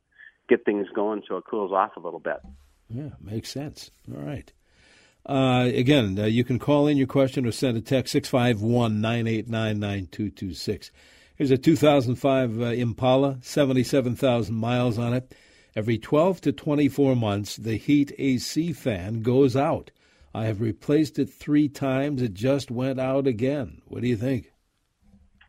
get 0.48 0.64
things 0.64 0.86
going 0.94 1.22
so 1.28 1.36
it 1.36 1.44
cools 1.50 1.72
off 1.72 1.96
a 1.96 2.00
little 2.00 2.20
bit. 2.20 2.38
Yeah, 2.88 3.10
makes 3.20 3.48
sense. 3.50 3.90
All 4.12 4.22
right. 4.22 4.52
Uh, 5.26 5.70
again, 5.74 6.18
uh, 6.18 6.24
you 6.24 6.44
can 6.44 6.58
call 6.58 6.86
in 6.86 6.96
your 6.96 7.06
question 7.06 7.46
or 7.46 7.52
send 7.52 7.76
a 7.76 7.80
text 7.80 8.12
651 8.12 9.00
989 9.00 9.78
9226. 9.78 10.90
Here's 11.36 11.50
a 11.50 11.58
2005 11.58 12.60
uh, 12.60 12.64
Impala, 12.64 13.38
77,000 13.42 14.54
miles 14.54 14.98
on 14.98 15.14
it. 15.14 15.34
Every 15.76 15.98
12 15.98 16.40
to 16.42 16.52
24 16.52 17.14
months, 17.16 17.56
the 17.56 17.76
heat 17.76 18.12
AC 18.18 18.72
fan 18.72 19.22
goes 19.22 19.56
out. 19.56 19.90
I 20.34 20.44
have 20.44 20.60
replaced 20.60 21.18
it 21.18 21.30
three 21.30 21.68
times. 21.68 22.22
It 22.22 22.34
just 22.34 22.70
went 22.70 23.00
out 23.00 23.26
again. 23.26 23.82
What 23.86 24.02
do 24.02 24.08
you 24.08 24.16
think? 24.16 24.52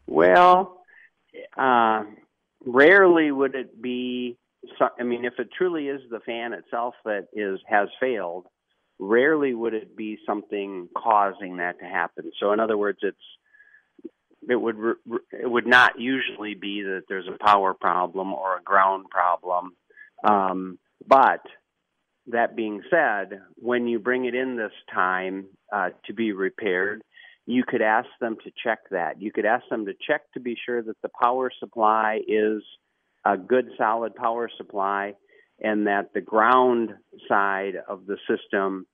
Well, 0.08 0.82
uh, 1.58 2.04
rarely 2.66 3.32
would 3.32 3.56
it 3.56 3.82
be. 3.82 4.38
I 4.98 5.04
mean, 5.04 5.26
if 5.26 5.34
it 5.40 5.50
truly 5.56 5.88
is 5.88 6.02
the 6.10 6.20
fan 6.20 6.54
itself 6.54 6.94
that 7.06 7.28
is 7.34 7.60
has 7.68 7.90
failed, 8.00 8.46
rarely 9.02 9.54
would 9.54 9.74
it 9.74 9.98
be 9.98 10.20
something 10.26 10.88
causing 10.96 11.58
that 11.58 11.80
to 11.80 11.86
happen. 11.86 12.32
So, 12.40 12.54
in 12.54 12.60
other 12.60 12.78
words, 12.78 13.00
it's 13.02 13.18
it 14.48 14.56
would 14.56 14.76
it 15.32 15.50
would 15.50 15.68
not 15.68 16.00
usually 16.00 16.54
be 16.54 16.84
that 16.84 17.04
there's 17.10 17.28
a 17.28 17.44
power 17.44 17.74
problem 17.74 18.32
or 18.34 18.58
a 18.58 18.64
ground 18.64 19.08
problem. 19.10 19.76
Um, 20.24 20.80
but 21.06 21.42
that 22.28 22.56
being 22.56 22.82
said, 22.90 23.42
when 23.56 23.88
you 23.88 24.00
bring 24.00 24.26
it 24.26 24.36
in 24.36 24.56
this 24.56 24.72
time 24.94 25.48
uh, 25.74 25.90
to 26.06 26.14
be 26.14 26.32
repaired, 26.32 27.02
you 27.48 27.64
could 27.68 27.82
ask 27.82 28.08
them 28.20 28.38
to 28.44 28.52
check 28.64 28.80
that. 28.92 29.20
You 29.20 29.32
could 29.32 29.46
ask 29.46 29.66
them 29.70 29.86
to 29.88 29.94
check 30.08 30.22
to 30.34 30.40
be 30.40 30.56
sure 30.64 30.82
that 30.82 31.02
the 31.02 31.10
power 31.22 31.52
supply 31.60 32.20
is 32.28 32.62
a 33.26 33.36
good 33.36 33.70
solid 33.78 34.16
power 34.16 34.50
supply 34.58 35.14
and 35.60 35.88
that 35.88 36.14
the 36.14 36.22
ground 36.22 36.92
side 37.28 37.76
of 37.88 38.06
the 38.06 38.18
system 38.28 38.86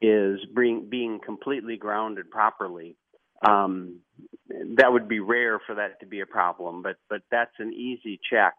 is 0.00 0.40
being, 0.54 0.88
being 0.88 1.20
completely 1.24 1.76
grounded 1.76 2.30
properly. 2.30 2.96
Um, 3.46 4.00
that 4.76 4.92
would 4.92 5.08
be 5.08 5.20
rare 5.20 5.60
for 5.64 5.76
that 5.76 6.00
to 6.00 6.06
be 6.06 6.20
a 6.20 6.26
problem, 6.26 6.82
but 6.82 6.96
but 7.08 7.22
that's 7.30 7.54
an 7.58 7.72
easy 7.72 8.18
check. 8.30 8.54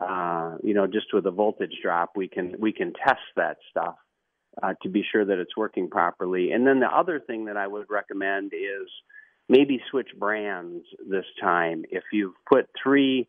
Uh, 0.00 0.56
you 0.62 0.74
know, 0.74 0.86
just 0.86 1.06
with 1.12 1.26
a 1.26 1.30
voltage 1.30 1.78
drop, 1.82 2.10
we 2.14 2.28
can 2.28 2.54
we 2.58 2.72
can 2.72 2.92
test 2.92 3.22
that 3.36 3.56
stuff 3.70 3.96
uh, 4.62 4.74
to 4.82 4.88
be 4.88 5.04
sure 5.10 5.24
that 5.24 5.38
it's 5.38 5.56
working 5.56 5.88
properly. 5.88 6.52
And 6.52 6.66
then 6.66 6.80
the 6.80 6.86
other 6.86 7.20
thing 7.20 7.46
that 7.46 7.56
I 7.56 7.66
would 7.66 7.86
recommend 7.90 8.52
is 8.52 8.88
maybe 9.48 9.80
switch 9.90 10.10
brands 10.18 10.84
this 11.08 11.26
time. 11.40 11.84
If 11.90 12.04
you've 12.12 12.34
put 12.48 12.68
three 12.82 13.28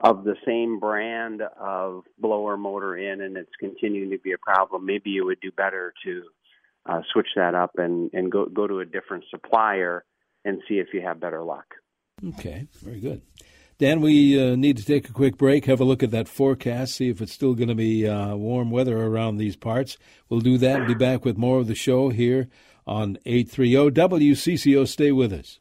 of 0.00 0.24
the 0.24 0.36
same 0.46 0.80
brand 0.80 1.42
of 1.60 2.04
blower 2.18 2.56
motor 2.56 2.96
in 2.96 3.20
and 3.20 3.36
it's 3.36 3.52
continuing 3.60 4.10
to 4.10 4.18
be 4.18 4.32
a 4.32 4.38
problem, 4.38 4.84
maybe 4.86 5.10
you 5.10 5.24
would 5.24 5.40
do 5.40 5.52
better 5.52 5.92
to 6.04 6.22
uh, 6.86 7.00
switch 7.12 7.28
that 7.36 7.54
up 7.54 7.72
and, 7.76 8.10
and 8.12 8.30
go 8.30 8.46
go 8.46 8.66
to 8.66 8.80
a 8.80 8.84
different 8.84 9.24
supplier 9.30 10.04
and 10.44 10.60
see 10.68 10.74
if 10.74 10.88
you 10.92 11.00
have 11.02 11.20
better 11.20 11.42
luck. 11.42 11.66
Okay, 12.30 12.66
very 12.82 13.00
good. 13.00 13.22
Dan, 13.78 14.00
we 14.00 14.40
uh, 14.40 14.54
need 14.54 14.76
to 14.76 14.84
take 14.84 15.08
a 15.08 15.12
quick 15.12 15.36
break, 15.36 15.64
have 15.64 15.80
a 15.80 15.84
look 15.84 16.02
at 16.04 16.12
that 16.12 16.28
forecast, 16.28 16.94
see 16.94 17.08
if 17.08 17.20
it's 17.20 17.32
still 17.32 17.54
going 17.54 17.68
to 17.68 17.74
be 17.74 18.06
uh, 18.06 18.36
warm 18.36 18.70
weather 18.70 18.96
around 18.96 19.36
these 19.38 19.56
parts. 19.56 19.96
We'll 20.28 20.40
do 20.40 20.56
that 20.58 20.76
and 20.76 20.86
be 20.86 20.94
back 20.94 21.24
with 21.24 21.36
more 21.36 21.58
of 21.58 21.66
the 21.66 21.74
show 21.74 22.10
here 22.10 22.48
on 22.86 23.18
830 23.26 23.90
WCCO. 23.90 24.86
Stay 24.86 25.10
with 25.10 25.32
us. 25.32 25.58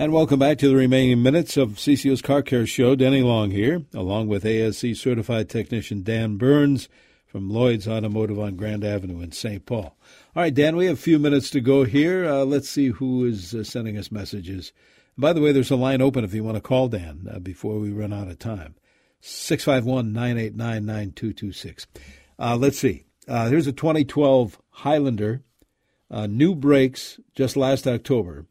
And 0.00 0.14
welcome 0.14 0.38
back 0.38 0.56
to 0.58 0.68
the 0.70 0.76
remaining 0.76 1.22
minutes 1.22 1.58
of 1.58 1.72
CCO's 1.72 2.22
Car 2.22 2.40
Care 2.40 2.64
Show. 2.64 2.94
Denny 2.94 3.20
Long 3.20 3.50
here, 3.50 3.84
along 3.92 4.28
with 4.28 4.46
ASE 4.46 4.98
certified 4.98 5.50
technician 5.50 6.02
Dan 6.02 6.38
Burns 6.38 6.88
from 7.26 7.50
Lloyd's 7.50 7.86
Automotive 7.86 8.38
on 8.38 8.56
Grand 8.56 8.82
Avenue 8.82 9.20
in 9.20 9.32
St. 9.32 9.66
Paul. 9.66 9.98
All 10.34 10.42
right, 10.42 10.54
Dan, 10.54 10.76
we 10.76 10.86
have 10.86 10.96
a 10.96 11.02
few 11.02 11.18
minutes 11.18 11.50
to 11.50 11.60
go 11.60 11.84
here. 11.84 12.24
Uh, 12.24 12.46
let's 12.46 12.70
see 12.70 12.88
who 12.88 13.26
is 13.26 13.54
uh, 13.54 13.62
sending 13.62 13.98
us 13.98 14.10
messages. 14.10 14.72
By 15.18 15.34
the 15.34 15.42
way, 15.42 15.52
there's 15.52 15.70
a 15.70 15.76
line 15.76 16.00
open 16.00 16.24
if 16.24 16.32
you 16.32 16.44
want 16.44 16.56
to 16.56 16.62
call 16.62 16.88
Dan 16.88 17.28
uh, 17.30 17.38
before 17.38 17.78
we 17.78 17.92
run 17.92 18.14
out 18.14 18.28
of 18.28 18.38
time. 18.38 18.76
651 19.20 20.14
989 20.14 20.86
9226. 20.86 21.86
Uh, 22.38 22.56
let's 22.56 22.78
see. 22.78 23.04
Uh, 23.28 23.50
here's 23.50 23.66
a 23.66 23.72
2012 23.72 24.62
Highlander, 24.70 25.42
uh, 26.10 26.26
new 26.26 26.54
brakes 26.54 27.20
just 27.34 27.54
last 27.54 27.86
October. 27.86 28.46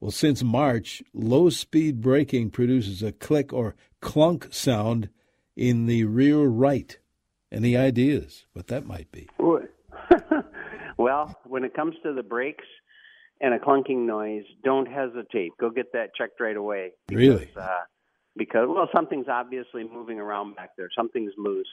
Well, 0.00 0.10
since 0.10 0.42
March, 0.42 1.02
low 1.12 1.50
speed 1.50 2.00
braking 2.00 2.50
produces 2.50 3.02
a 3.02 3.12
click 3.12 3.52
or 3.52 3.74
clunk 4.00 4.48
sound 4.50 5.10
in 5.56 5.86
the 5.86 6.04
rear 6.04 6.44
right. 6.44 6.98
Any 7.52 7.76
ideas 7.76 8.46
what 8.54 8.68
that 8.68 8.86
might 8.86 9.12
be? 9.12 9.28
well, 10.96 11.38
when 11.44 11.64
it 11.64 11.74
comes 11.74 11.96
to 12.02 12.14
the 12.14 12.22
brakes 12.22 12.64
and 13.40 13.52
a 13.52 13.58
clunking 13.58 14.06
noise, 14.06 14.44
don't 14.64 14.86
hesitate. 14.86 15.52
Go 15.60 15.68
get 15.70 15.92
that 15.92 16.14
checked 16.14 16.40
right 16.40 16.56
away. 16.56 16.92
Because, 17.06 17.20
really? 17.20 17.50
Uh, 17.54 17.80
because 18.36 18.68
well, 18.68 18.88
something's 18.94 19.28
obviously 19.28 19.84
moving 19.84 20.18
around 20.18 20.56
back 20.56 20.70
there. 20.78 20.88
Something's 20.96 21.32
loose. 21.36 21.68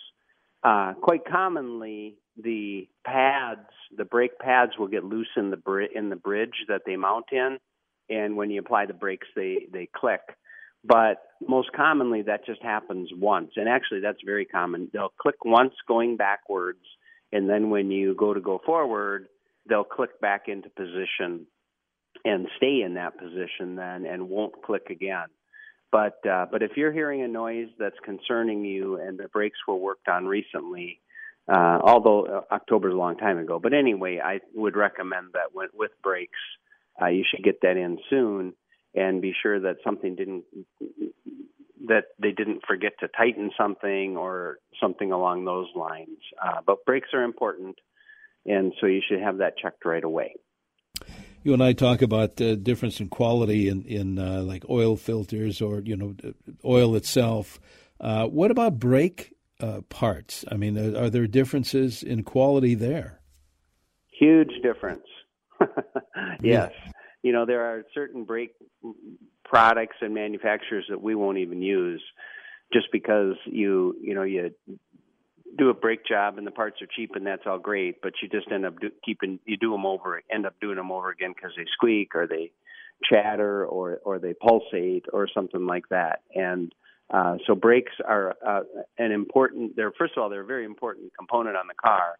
Uh, 0.64 0.94
quite 1.02 1.24
commonly, 1.26 2.18
the 2.36 2.90
pads, 3.06 3.70
the 3.96 4.06
brake 4.06 4.38
pads, 4.40 4.72
will 4.78 4.88
get 4.88 5.04
loose 5.04 5.30
in 5.38 5.52
the 5.52 5.58
br- 5.58 5.82
in 5.82 6.10
the 6.10 6.16
bridge 6.16 6.66
that 6.68 6.82
they 6.86 6.96
mount 6.96 7.26
in, 7.32 7.58
and 8.10 8.36
when 8.36 8.50
you 8.50 8.60
apply 8.60 8.86
the 8.86 8.94
brakes, 8.94 9.28
they 9.36 9.68
they 9.72 9.90
click. 9.96 10.22
But 10.84 11.18
most 11.46 11.72
commonly, 11.74 12.22
that 12.24 12.46
just 12.46 12.62
happens 12.62 13.10
once. 13.14 13.52
And 13.56 13.68
actually, 13.68 14.00
that's 14.02 14.22
very 14.26 14.46
common. 14.46 14.90
They'll 14.94 15.14
click 15.20 15.44
once 15.44 15.74
going 15.88 16.18
backwards, 16.18 16.84
and 17.32 17.50
then 17.50 17.70
when 17.70 17.92
you 17.92 18.16
go 18.16 18.34
to 18.34 18.40
go 18.40 18.62
forward, 18.66 19.28
they'll 19.68 19.84
click 19.84 20.22
back 20.22 20.48
into 20.48 20.70
position 20.70 21.48
and 22.26 22.48
stay 22.58 22.82
in 22.82 22.96
that 22.96 23.18
position 23.18 23.76
then 23.76 24.06
and 24.06 24.30
won't 24.30 24.62
click 24.64 24.90
again. 24.90 25.28
But 25.92 26.20
uh, 26.30 26.48
but 26.52 26.64
if 26.64 26.72
you're 26.76 26.92
hearing 26.92 27.22
a 27.22 27.28
noise 27.28 27.70
that's 27.80 27.96
concerning 28.04 28.66
you 28.66 29.00
and 29.00 29.18
the 29.18 29.28
brakes 29.30 29.60
were 29.68 29.76
worked 29.78 30.10
on 30.10 30.26
recently, 30.26 31.00
uh, 31.48 31.80
although 31.82 32.26
uh, 32.26 32.54
October's 32.54 32.94
a 32.94 32.98
long 32.98 33.18
time 33.18 33.38
ago, 33.38 33.58
but 33.60 33.74
anyway, 33.74 34.20
I 34.24 34.42
would 34.54 34.76
recommend 34.76 35.28
that 35.34 35.54
with, 35.54 35.72
with 35.74 35.92
brakes, 36.04 36.40
uh, 37.02 37.08
you 37.08 37.24
should 37.30 37.44
get 37.44 37.62
that 37.62 37.78
in 37.78 37.98
soon 38.10 38.54
and 38.96 39.22
be 39.22 39.34
sure 39.42 39.60
that 39.60 39.78
something 39.84 40.16
didn't 40.16 40.44
that 41.88 42.06
they 42.20 42.32
didn't 42.32 42.62
forget 42.68 42.94
to 43.00 43.08
tighten 43.08 43.52
something 43.58 44.18
or 44.18 44.60
something 44.82 45.12
along 45.12 45.46
those 45.46 45.68
lines. 45.76 46.18
Uh, 46.44 46.60
but 46.66 46.84
brakes 46.86 47.10
are 47.14 47.24
important, 47.24 47.78
and 48.46 48.74
so 48.80 48.88
you 48.88 49.02
should 49.08 49.22
have 49.22 49.38
that 49.38 49.58
checked 49.58 49.86
right 49.86 50.04
away. 50.04 50.36
You 51.44 51.54
and 51.54 51.64
I 51.64 51.74
talk 51.74 52.02
about 52.02 52.38
the 52.38 52.56
difference 52.56 53.00
in 53.00 53.10
quality 53.10 53.70
in 53.70 53.84
in 53.84 54.20
uh, 54.20 54.42
like 54.42 54.66
oil 54.70 54.98
filters 54.98 55.62
or 55.62 55.82
you 55.82 55.96
know 55.96 56.16
oil 56.66 56.96
itself. 56.96 57.60
Uh, 58.00 58.26
what 58.28 58.52
about 58.52 58.80
brake 58.80 59.34
uh, 59.60 59.82
parts? 59.90 60.46
I 60.52 60.58
mean, 60.58 60.78
are 60.96 61.10
there 61.10 61.28
differences 61.28 62.04
in 62.04 62.24
quality 62.24 62.76
there? 62.76 63.22
Huge 64.20 64.52
difference. 64.62 65.06
yes. 66.42 66.72
You 67.24 67.34
know 67.34 67.46
there 67.46 67.62
are 67.62 67.84
certain 67.94 68.24
brake 68.24 68.54
products 69.44 69.98
and 70.02 70.14
manufacturers 70.14 70.86
that 70.90 71.02
we 71.02 71.16
won't 71.16 71.38
even 71.38 71.62
use 71.62 72.04
just 72.74 72.88
because 72.92 73.36
you 73.46 73.96
you 74.02 74.14
know 74.14 74.24
you 74.24 74.52
do 75.58 75.70
a 75.70 75.74
brake 75.74 76.06
job 76.06 76.38
and 76.38 76.46
the 76.46 76.52
parts 76.52 76.82
are 76.82 76.88
cheap 76.96 77.12
and 77.16 77.26
that's 77.26 77.44
all 77.46 77.58
great 77.58 78.02
but 78.04 78.14
you 78.22 78.28
just 78.28 78.52
end 78.52 78.66
up 78.66 78.80
do, 78.80 78.92
keeping 79.04 79.40
you 79.46 79.58
do 79.58 79.72
them 79.72 79.86
over 79.86 80.22
end 80.32 80.46
up 80.46 80.54
doing 80.60 80.76
them 80.76 80.92
over 80.92 81.10
again 81.10 81.34
because 81.36 81.52
they 81.58 81.66
squeak 81.74 82.14
or 82.14 82.28
they 82.28 82.52
chatter 83.04 83.66
or 83.66 84.00
or 84.04 84.20
they 84.20 84.34
pulsate 84.34 85.06
or 85.14 85.28
something 85.34 85.66
like 85.66 85.88
that. 85.90 86.22
And 86.34 86.74
uh, 87.14 87.38
so 87.46 87.56
brakes 87.56 87.94
are 88.06 88.36
uh, 88.46 88.62
an 88.98 89.12
important 89.12 89.76
they're 89.76 89.92
first 89.98 90.14
of 90.18 90.24
all 90.24 90.30
they're 90.30 90.42
a 90.42 90.46
very 90.46 90.66
important 90.66 91.12
component 91.18 91.56
on 91.56 91.68
the 91.68 91.74
car. 91.74 92.18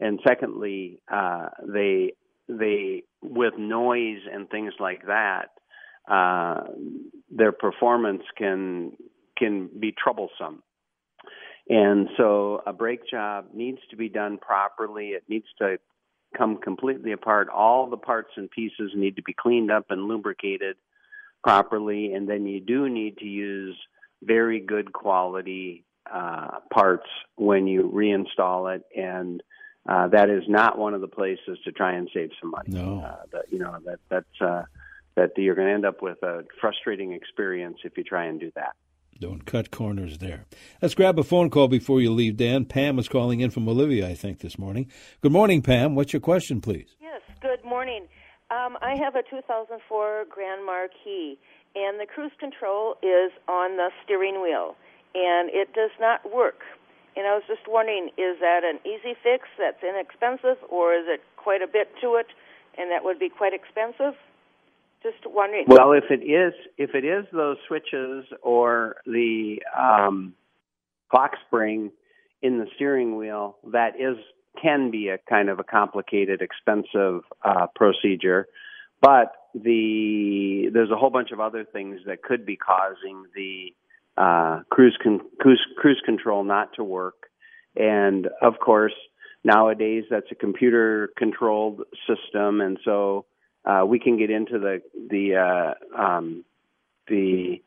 And 0.00 0.20
secondly 0.26 1.00
uh, 1.12 1.48
they 1.66 2.14
they 2.48 3.04
with 3.22 3.54
noise 3.58 4.20
and 4.32 4.48
things 4.50 4.74
like 4.78 5.06
that, 5.06 5.50
uh, 6.10 6.64
their 7.30 7.52
performance 7.52 8.22
can 8.36 8.92
can 9.36 9.68
be 9.78 9.92
troublesome. 9.92 10.62
And 11.68 12.08
so 12.16 12.62
a 12.66 12.72
brake 12.72 13.08
job 13.10 13.46
needs 13.54 13.78
to 13.90 13.96
be 13.96 14.08
done 14.08 14.38
properly. 14.38 15.08
It 15.08 15.24
needs 15.28 15.46
to 15.58 15.78
come 16.36 16.58
completely 16.58 17.12
apart. 17.12 17.48
All 17.48 17.88
the 17.88 17.96
parts 17.96 18.32
and 18.36 18.50
pieces 18.50 18.92
need 18.94 19.16
to 19.16 19.22
be 19.22 19.32
cleaned 19.32 19.70
up 19.70 19.86
and 19.90 20.04
lubricated 20.04 20.76
properly. 21.42 22.12
And 22.12 22.28
then 22.28 22.46
you 22.46 22.60
do 22.60 22.88
need 22.88 23.18
to 23.18 23.24
use 23.24 23.76
very 24.22 24.60
good 24.60 24.92
quality 24.92 25.84
uh, 26.12 26.58
parts 26.72 27.06
when 27.36 27.66
you 27.66 27.90
reinstall 27.94 28.74
it 28.74 28.82
and 28.94 29.42
uh, 29.86 30.08
that 30.08 30.30
is 30.30 30.44
not 30.48 30.78
one 30.78 30.94
of 30.94 31.00
the 31.00 31.08
places 31.08 31.58
to 31.64 31.72
try 31.72 31.92
and 31.92 32.08
save 32.14 32.30
some 32.40 32.50
money. 32.50 32.70
No, 32.70 33.00
uh, 33.00 33.22
that 33.32 33.44
you 33.50 33.58
know 33.58 33.76
that 33.84 33.98
that's 34.08 34.40
uh, 34.40 34.62
that 35.14 35.32
you're 35.36 35.54
going 35.54 35.68
to 35.68 35.74
end 35.74 35.86
up 35.86 36.02
with 36.02 36.22
a 36.22 36.44
frustrating 36.60 37.12
experience 37.12 37.78
if 37.84 37.96
you 37.96 38.04
try 38.04 38.24
and 38.24 38.40
do 38.40 38.50
that. 38.54 38.74
Don't 39.20 39.46
cut 39.46 39.70
corners 39.70 40.18
there. 40.18 40.44
Let's 40.82 40.94
grab 40.94 41.18
a 41.18 41.22
phone 41.22 41.48
call 41.48 41.68
before 41.68 42.00
you 42.00 42.10
leave, 42.10 42.36
Dan. 42.36 42.64
Pam 42.64 42.98
is 42.98 43.08
calling 43.08 43.40
in 43.40 43.50
from 43.50 43.68
Olivia, 43.68 44.08
I 44.08 44.14
think, 44.14 44.40
this 44.40 44.58
morning. 44.58 44.90
Good 45.20 45.32
morning, 45.32 45.62
Pam. 45.62 45.94
What's 45.94 46.12
your 46.12 46.20
question, 46.20 46.60
please? 46.60 46.96
Yes, 47.00 47.20
good 47.40 47.64
morning. 47.64 48.06
Um, 48.50 48.76
I 48.82 48.96
have 48.96 49.14
a 49.14 49.22
2004 49.30 50.24
Grand 50.28 50.66
Marquis, 50.66 51.38
and 51.76 52.00
the 52.00 52.06
cruise 52.06 52.32
control 52.40 52.96
is 53.02 53.30
on 53.48 53.76
the 53.76 53.90
steering 54.02 54.42
wheel, 54.42 54.74
and 55.14 55.48
it 55.50 55.72
does 55.74 55.92
not 56.00 56.20
work 56.34 56.62
and 57.16 57.26
I 57.26 57.34
was 57.34 57.42
just 57.46 57.68
wondering, 57.68 58.08
is 58.18 58.40
that 58.40 58.62
an 58.64 58.78
easy 58.84 59.14
fix 59.22 59.48
that's 59.58 59.82
inexpensive, 59.82 60.58
or 60.68 60.94
is 60.94 61.04
it 61.06 61.20
quite 61.36 61.62
a 61.62 61.66
bit 61.66 61.88
to 62.00 62.16
it, 62.16 62.26
and 62.76 62.90
that 62.90 63.04
would 63.04 63.18
be 63.18 63.28
quite 63.28 63.52
expensive? 63.52 64.14
Just 65.02 65.26
wondering. 65.26 65.64
Well, 65.68 65.92
if 65.92 66.04
it 66.10 66.24
is, 66.24 66.54
if 66.78 66.94
it 66.94 67.04
is 67.04 67.26
those 67.32 67.58
switches 67.68 68.24
or 68.42 68.96
the 69.06 69.62
um, 69.78 70.34
clock 71.10 71.32
spring 71.46 71.92
in 72.42 72.58
the 72.58 72.66
steering 72.74 73.16
wheel, 73.16 73.58
that 73.72 74.00
is 74.00 74.16
can 74.60 74.90
be 74.90 75.08
a 75.08 75.18
kind 75.28 75.48
of 75.48 75.58
a 75.58 75.64
complicated, 75.64 76.40
expensive 76.40 77.22
uh, 77.44 77.66
procedure. 77.74 78.48
But 79.00 79.32
the 79.54 80.70
there's 80.72 80.90
a 80.90 80.96
whole 80.96 81.10
bunch 81.10 81.30
of 81.32 81.40
other 81.40 81.64
things 81.64 82.00
that 82.06 82.22
could 82.22 82.46
be 82.46 82.56
causing 82.56 83.24
the 83.34 83.74
uh, 84.16 84.60
cruise, 84.70 84.96
con- 85.02 85.20
cruise 85.40 85.64
cruise 85.76 86.00
control 86.04 86.44
not 86.44 86.74
to 86.74 86.84
work, 86.84 87.28
And 87.76 88.28
of 88.40 88.58
course, 88.58 88.94
nowadays 89.42 90.04
that's 90.10 90.30
a 90.30 90.34
computer 90.34 91.10
controlled 91.16 91.82
system, 92.06 92.60
and 92.60 92.78
so 92.84 93.26
uh, 93.64 93.84
we 93.86 93.98
can 93.98 94.16
get 94.18 94.30
into 94.30 94.58
the 94.58 94.82
the 95.10 95.36
uh, 95.36 96.00
um, 96.00 96.44
the 97.08 97.62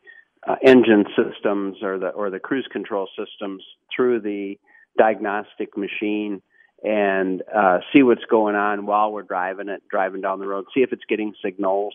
uh, 0.46 0.56
engine 0.64 1.04
systems 1.16 1.76
or 1.82 1.98
the 1.98 2.08
or 2.08 2.30
the 2.30 2.38
cruise 2.38 2.68
control 2.72 3.08
systems 3.18 3.62
through 3.94 4.20
the 4.20 4.58
diagnostic 4.96 5.76
machine 5.76 6.42
and 6.82 7.42
uh, 7.54 7.78
see 7.94 8.02
what's 8.02 8.24
going 8.30 8.54
on 8.54 8.86
while 8.86 9.12
we're 9.12 9.22
driving 9.22 9.68
it, 9.68 9.82
driving 9.90 10.20
down 10.20 10.38
the 10.38 10.46
road, 10.46 10.64
see 10.74 10.80
if 10.82 10.92
it's 10.92 11.04
getting 11.08 11.34
signals 11.44 11.94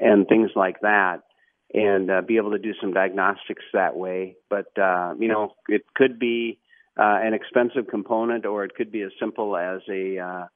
and 0.00 0.26
things 0.26 0.50
like 0.56 0.80
that, 0.80 1.22
and 1.74 2.10
uh, 2.10 2.20
be 2.22 2.36
able 2.36 2.52
to 2.52 2.58
do 2.58 2.72
some 2.80 2.92
diagnostics 2.92 3.64
that 3.72 3.96
way. 3.96 4.36
But 4.48 4.76
uh, 4.78 5.14
you 5.18 5.28
know, 5.28 5.54
it 5.68 5.82
could 5.94 6.18
be 6.18 6.58
uh, 6.98 7.18
an 7.22 7.34
expensive 7.34 7.88
component, 7.88 8.46
or 8.46 8.64
it 8.64 8.74
could 8.74 8.90
be 8.90 9.02
as 9.02 9.12
simple 9.20 9.56
as 9.56 9.80
a 9.88 10.18
uh, 10.18 10.46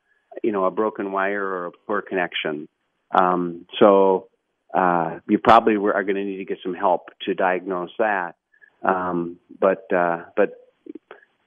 you 0.43 0.53
know 0.53 0.65
a 0.65 0.71
broken 0.71 1.13
wire 1.13 1.45
or 1.45 1.67
a 1.67 1.73
poor 1.87 2.03
connection. 2.03 2.69
Um, 3.13 3.67
so 3.79 4.29
uh, 4.73 5.19
you 5.29 5.39
probably 5.39 5.75
are 5.75 6.05
going 6.05 6.17
to 6.17 6.25
need 6.25 6.39
to 6.39 6.45
get 6.45 6.59
some 6.63 6.75
help 6.75 7.11
to 7.27 7.35
diagnose 7.35 7.91
that. 7.99 8.37
Um, 8.83 9.39
but 9.59 9.93
uh, 9.93 10.25
but 10.37 10.55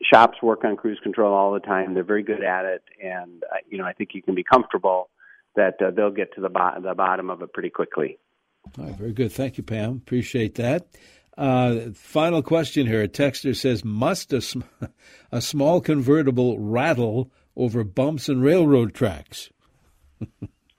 shops 0.03 0.41
work 0.41 0.63
on 0.65 0.75
cruise 0.75 0.99
control 1.01 1.33
all 1.33 1.53
the 1.53 1.59
time. 1.59 1.93
They're 1.93 2.03
very 2.03 2.23
good 2.23 2.43
at 2.43 2.65
it, 2.65 2.83
and 3.03 3.43
uh, 3.43 3.57
you 3.69 3.77
know 3.77 3.85
I 3.85 3.93
think 3.93 4.11
you 4.13 4.21
can 4.21 4.35
be 4.35 4.43
comfortable 4.43 5.09
that 5.55 5.81
uh, 5.81 5.91
they'll 5.91 6.11
get 6.11 6.33
to 6.35 6.41
the, 6.41 6.49
bo- 6.49 6.81
the 6.81 6.95
bottom 6.95 7.29
of 7.29 7.41
it 7.41 7.53
pretty 7.53 7.69
quickly. 7.69 8.17
All 8.77 8.85
right, 8.85 8.95
very 8.95 9.13
good. 9.13 9.31
Thank 9.31 9.57
you, 9.57 9.63
Pam. 9.63 9.97
Appreciate 9.97 10.55
that. 10.55 10.87
Uh, 11.37 11.91
final 11.93 12.41
question 12.41 12.85
here. 12.87 13.01
A 13.03 13.07
texter 13.07 13.55
says, 13.55 13.83
"Must 13.83 14.31
a, 14.33 14.41
sm- 14.41 14.61
a 15.31 15.41
small 15.41 15.81
convertible 15.81 16.59
rattle 16.59 17.31
over 17.55 17.83
bumps 17.83 18.29
and 18.29 18.43
railroad 18.43 18.93
tracks?" 18.93 19.49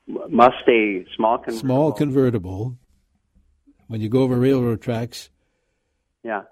Must 0.06 0.54
a 0.68 1.04
small 1.16 1.38
convertible. 1.38 1.60
Small 1.60 1.92
convertible. 1.92 2.76
When 3.88 4.00
you 4.00 4.08
go 4.08 4.22
over 4.22 4.36
railroad 4.36 4.80
tracks. 4.80 5.28
Yeah. 6.22 6.42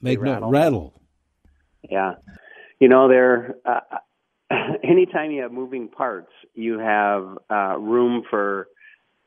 Make 0.00 0.18
They 0.18 0.22
rattle. 0.30 0.50
no 0.50 0.58
rattle. 0.58 1.02
Yeah. 1.88 2.14
You 2.80 2.88
know, 2.88 3.08
there. 3.08 3.56
Uh, 3.64 3.80
anytime 4.82 5.30
you 5.30 5.42
have 5.42 5.52
moving 5.52 5.88
parts, 5.88 6.32
you 6.54 6.78
have 6.78 7.38
uh, 7.50 7.78
room 7.78 8.22
for 8.28 8.68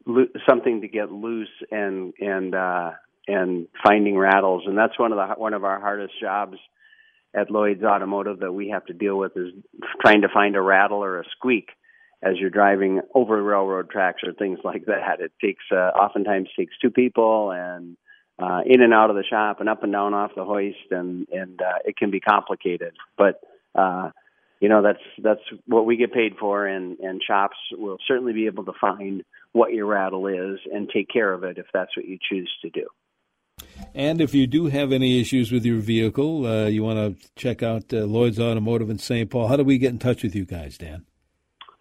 lo- 0.05 0.27
something 0.47 0.81
to 0.81 0.87
get 0.87 1.11
loose 1.11 1.49
and 1.71 2.13
and 2.19 2.55
uh, 2.55 2.91
and 3.27 3.67
finding 3.83 4.17
rattles, 4.17 4.63
and 4.65 4.77
that's 4.77 4.97
one 4.99 5.11
of 5.11 5.17
the 5.17 5.35
one 5.35 5.53
of 5.53 5.63
our 5.63 5.79
hardest 5.79 6.13
jobs 6.19 6.57
at 7.35 7.51
Lloyd's 7.51 7.83
Automotive 7.83 8.39
that 8.39 8.53
we 8.53 8.69
have 8.69 8.85
to 8.85 8.93
deal 8.93 9.17
with 9.17 9.33
is 9.35 9.51
trying 10.01 10.21
to 10.21 10.29
find 10.33 10.55
a 10.55 10.61
rattle 10.61 11.03
or 11.03 11.19
a 11.19 11.25
squeak 11.35 11.69
as 12.23 12.37
you're 12.37 12.49
driving 12.49 13.01
over 13.13 13.41
railroad 13.41 13.89
tracks 13.89 14.21
or 14.25 14.33
things 14.33 14.59
like 14.63 14.85
that. 14.85 15.19
It 15.19 15.31
takes 15.43 15.63
uh, 15.71 15.75
oftentimes 15.75 16.49
takes 16.57 16.73
two 16.81 16.91
people 16.91 17.51
and 17.51 17.97
uh, 18.39 18.61
in 18.65 18.81
and 18.81 18.93
out 18.93 19.09
of 19.09 19.15
the 19.15 19.23
shop 19.23 19.59
and 19.59 19.69
up 19.69 19.83
and 19.83 19.91
down 19.91 20.13
off 20.13 20.31
the 20.35 20.45
hoist, 20.45 20.91
and 20.91 21.27
and 21.29 21.61
uh, 21.61 21.79
it 21.83 21.97
can 21.97 22.11
be 22.11 22.19
complicated. 22.19 22.93
But 23.17 23.39
uh, 23.73 24.11
you 24.59 24.69
know 24.69 24.81
that's 24.81 25.03
that's 25.21 25.41
what 25.67 25.85
we 25.85 25.97
get 25.97 26.13
paid 26.13 26.35
for, 26.39 26.65
and 26.65 26.99
and 26.99 27.21
shops 27.25 27.57
will 27.71 27.97
certainly 28.07 28.33
be 28.33 28.47
able 28.47 28.65
to 28.65 28.73
find 28.79 29.23
what 29.55 29.73
your 29.73 29.85
rattle 29.85 30.27
is 30.27 30.59
and 30.71 30.89
take 30.89 31.07
care 31.07 31.31
of 31.31 31.45
it 31.45 31.57
if 31.57 31.65
that's 31.73 31.95
what 31.95 32.05
you 32.05 32.17
choose 32.29 32.51
to 32.61 32.69
do. 32.69 32.85
And 33.93 34.19
if 34.19 34.33
you 34.33 34.47
do 34.47 34.65
have 34.65 34.91
any 34.91 35.21
issues 35.21 35.49
with 35.49 35.63
your 35.65 35.79
vehicle, 35.79 36.45
uh, 36.45 36.65
you 36.65 36.83
want 36.83 36.99
to 36.99 37.15
check 37.37 37.63
out 37.63 37.93
uh, 37.93 37.99
Lloyd's 37.99 38.37
Automotive 38.37 38.89
in 38.89 38.99
St. 38.99 39.29
Paul. 39.29 39.47
How 39.47 39.55
do 39.55 39.63
we 39.63 39.77
get 39.77 39.91
in 39.91 39.99
touch 39.99 40.23
with 40.23 40.35
you 40.35 40.43
guys, 40.43 40.77
Dan? 40.77 41.05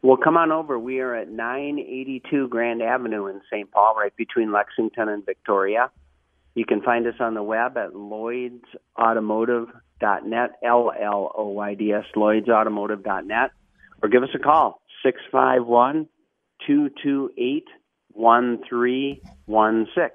Well, 0.02 0.16
come 0.16 0.36
on 0.36 0.52
over. 0.52 0.78
We 0.78 1.00
are 1.00 1.16
at 1.16 1.28
982 1.28 2.46
Grand 2.46 2.80
Avenue 2.80 3.26
in 3.26 3.40
St. 3.50 3.68
Paul, 3.72 3.96
right 3.98 4.14
between 4.14 4.52
Lexington 4.52 5.08
and 5.08 5.26
Victoria. 5.26 5.90
You 6.54 6.64
can 6.64 6.80
find 6.80 7.08
us 7.08 7.16
on 7.18 7.34
the 7.34 7.42
web 7.42 7.76
at 7.76 7.94
lloydsautomotive.net, 7.94 10.50
L 10.62 10.92
L 10.96 11.32
O 11.36 11.48
Y 11.48 11.74
D 11.74 11.92
S, 11.92 12.04
lloydsautomotive.net, 12.14 13.50
or 14.00 14.08
give 14.08 14.22
us 14.22 14.28
a 14.32 14.38
call, 14.38 14.80
651 15.02 16.06
228 16.66 17.64
1316. 18.14 20.10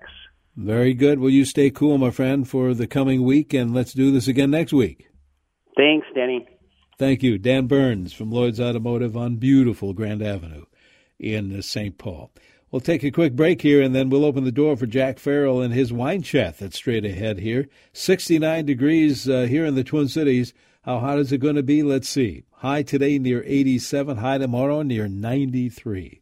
Very 0.55 0.93
good. 0.93 1.19
Will 1.19 1.29
you 1.29 1.45
stay 1.45 1.69
cool, 1.69 1.97
my 1.97 2.11
friend, 2.11 2.47
for 2.47 2.73
the 2.73 2.87
coming 2.87 3.23
week, 3.23 3.53
and 3.53 3.73
let's 3.73 3.93
do 3.93 4.11
this 4.11 4.27
again 4.27 4.51
next 4.51 4.73
week. 4.73 5.07
Thanks, 5.77 6.07
Denny. 6.13 6.45
Thank 6.97 7.23
you. 7.23 7.37
Dan 7.37 7.67
Burns 7.67 8.11
from 8.11 8.29
Lloyd's 8.29 8.59
Automotive 8.59 9.15
on 9.15 9.37
beautiful 9.37 9.93
Grand 9.93 10.21
Avenue 10.21 10.65
in 11.17 11.61
St. 11.61 11.97
Paul. 11.97 12.31
We'll 12.71 12.81
take 12.81 13.03
a 13.03 13.11
quick 13.11 13.35
break 13.35 13.61
here 13.61 13.81
and 13.81 13.95
then 13.95 14.09
we'll 14.09 14.25
open 14.25 14.43
the 14.43 14.51
door 14.51 14.75
for 14.75 14.85
Jack 14.85 15.17
Farrell 15.17 15.61
and 15.61 15.73
his 15.73 15.91
wine 15.91 16.21
chat 16.21 16.59
that's 16.59 16.75
straight 16.75 17.05
ahead 17.05 17.39
here. 17.39 17.67
69 17.93 18.65
degrees 18.65 19.27
uh, 19.27 19.43
here 19.43 19.65
in 19.65 19.75
the 19.75 19.83
Twin 19.83 20.07
Cities. 20.07 20.53
How 20.83 20.99
hot 20.99 21.19
is 21.19 21.31
it 21.31 21.39
going 21.39 21.55
to 21.55 21.63
be? 21.63 21.81
Let's 21.81 22.09
see. 22.09 22.43
High 22.51 22.83
today 22.83 23.17
near 23.17 23.43
87, 23.45 24.17
high 24.17 24.37
tomorrow 24.37 24.81
near 24.81 25.07
93. 25.07 26.21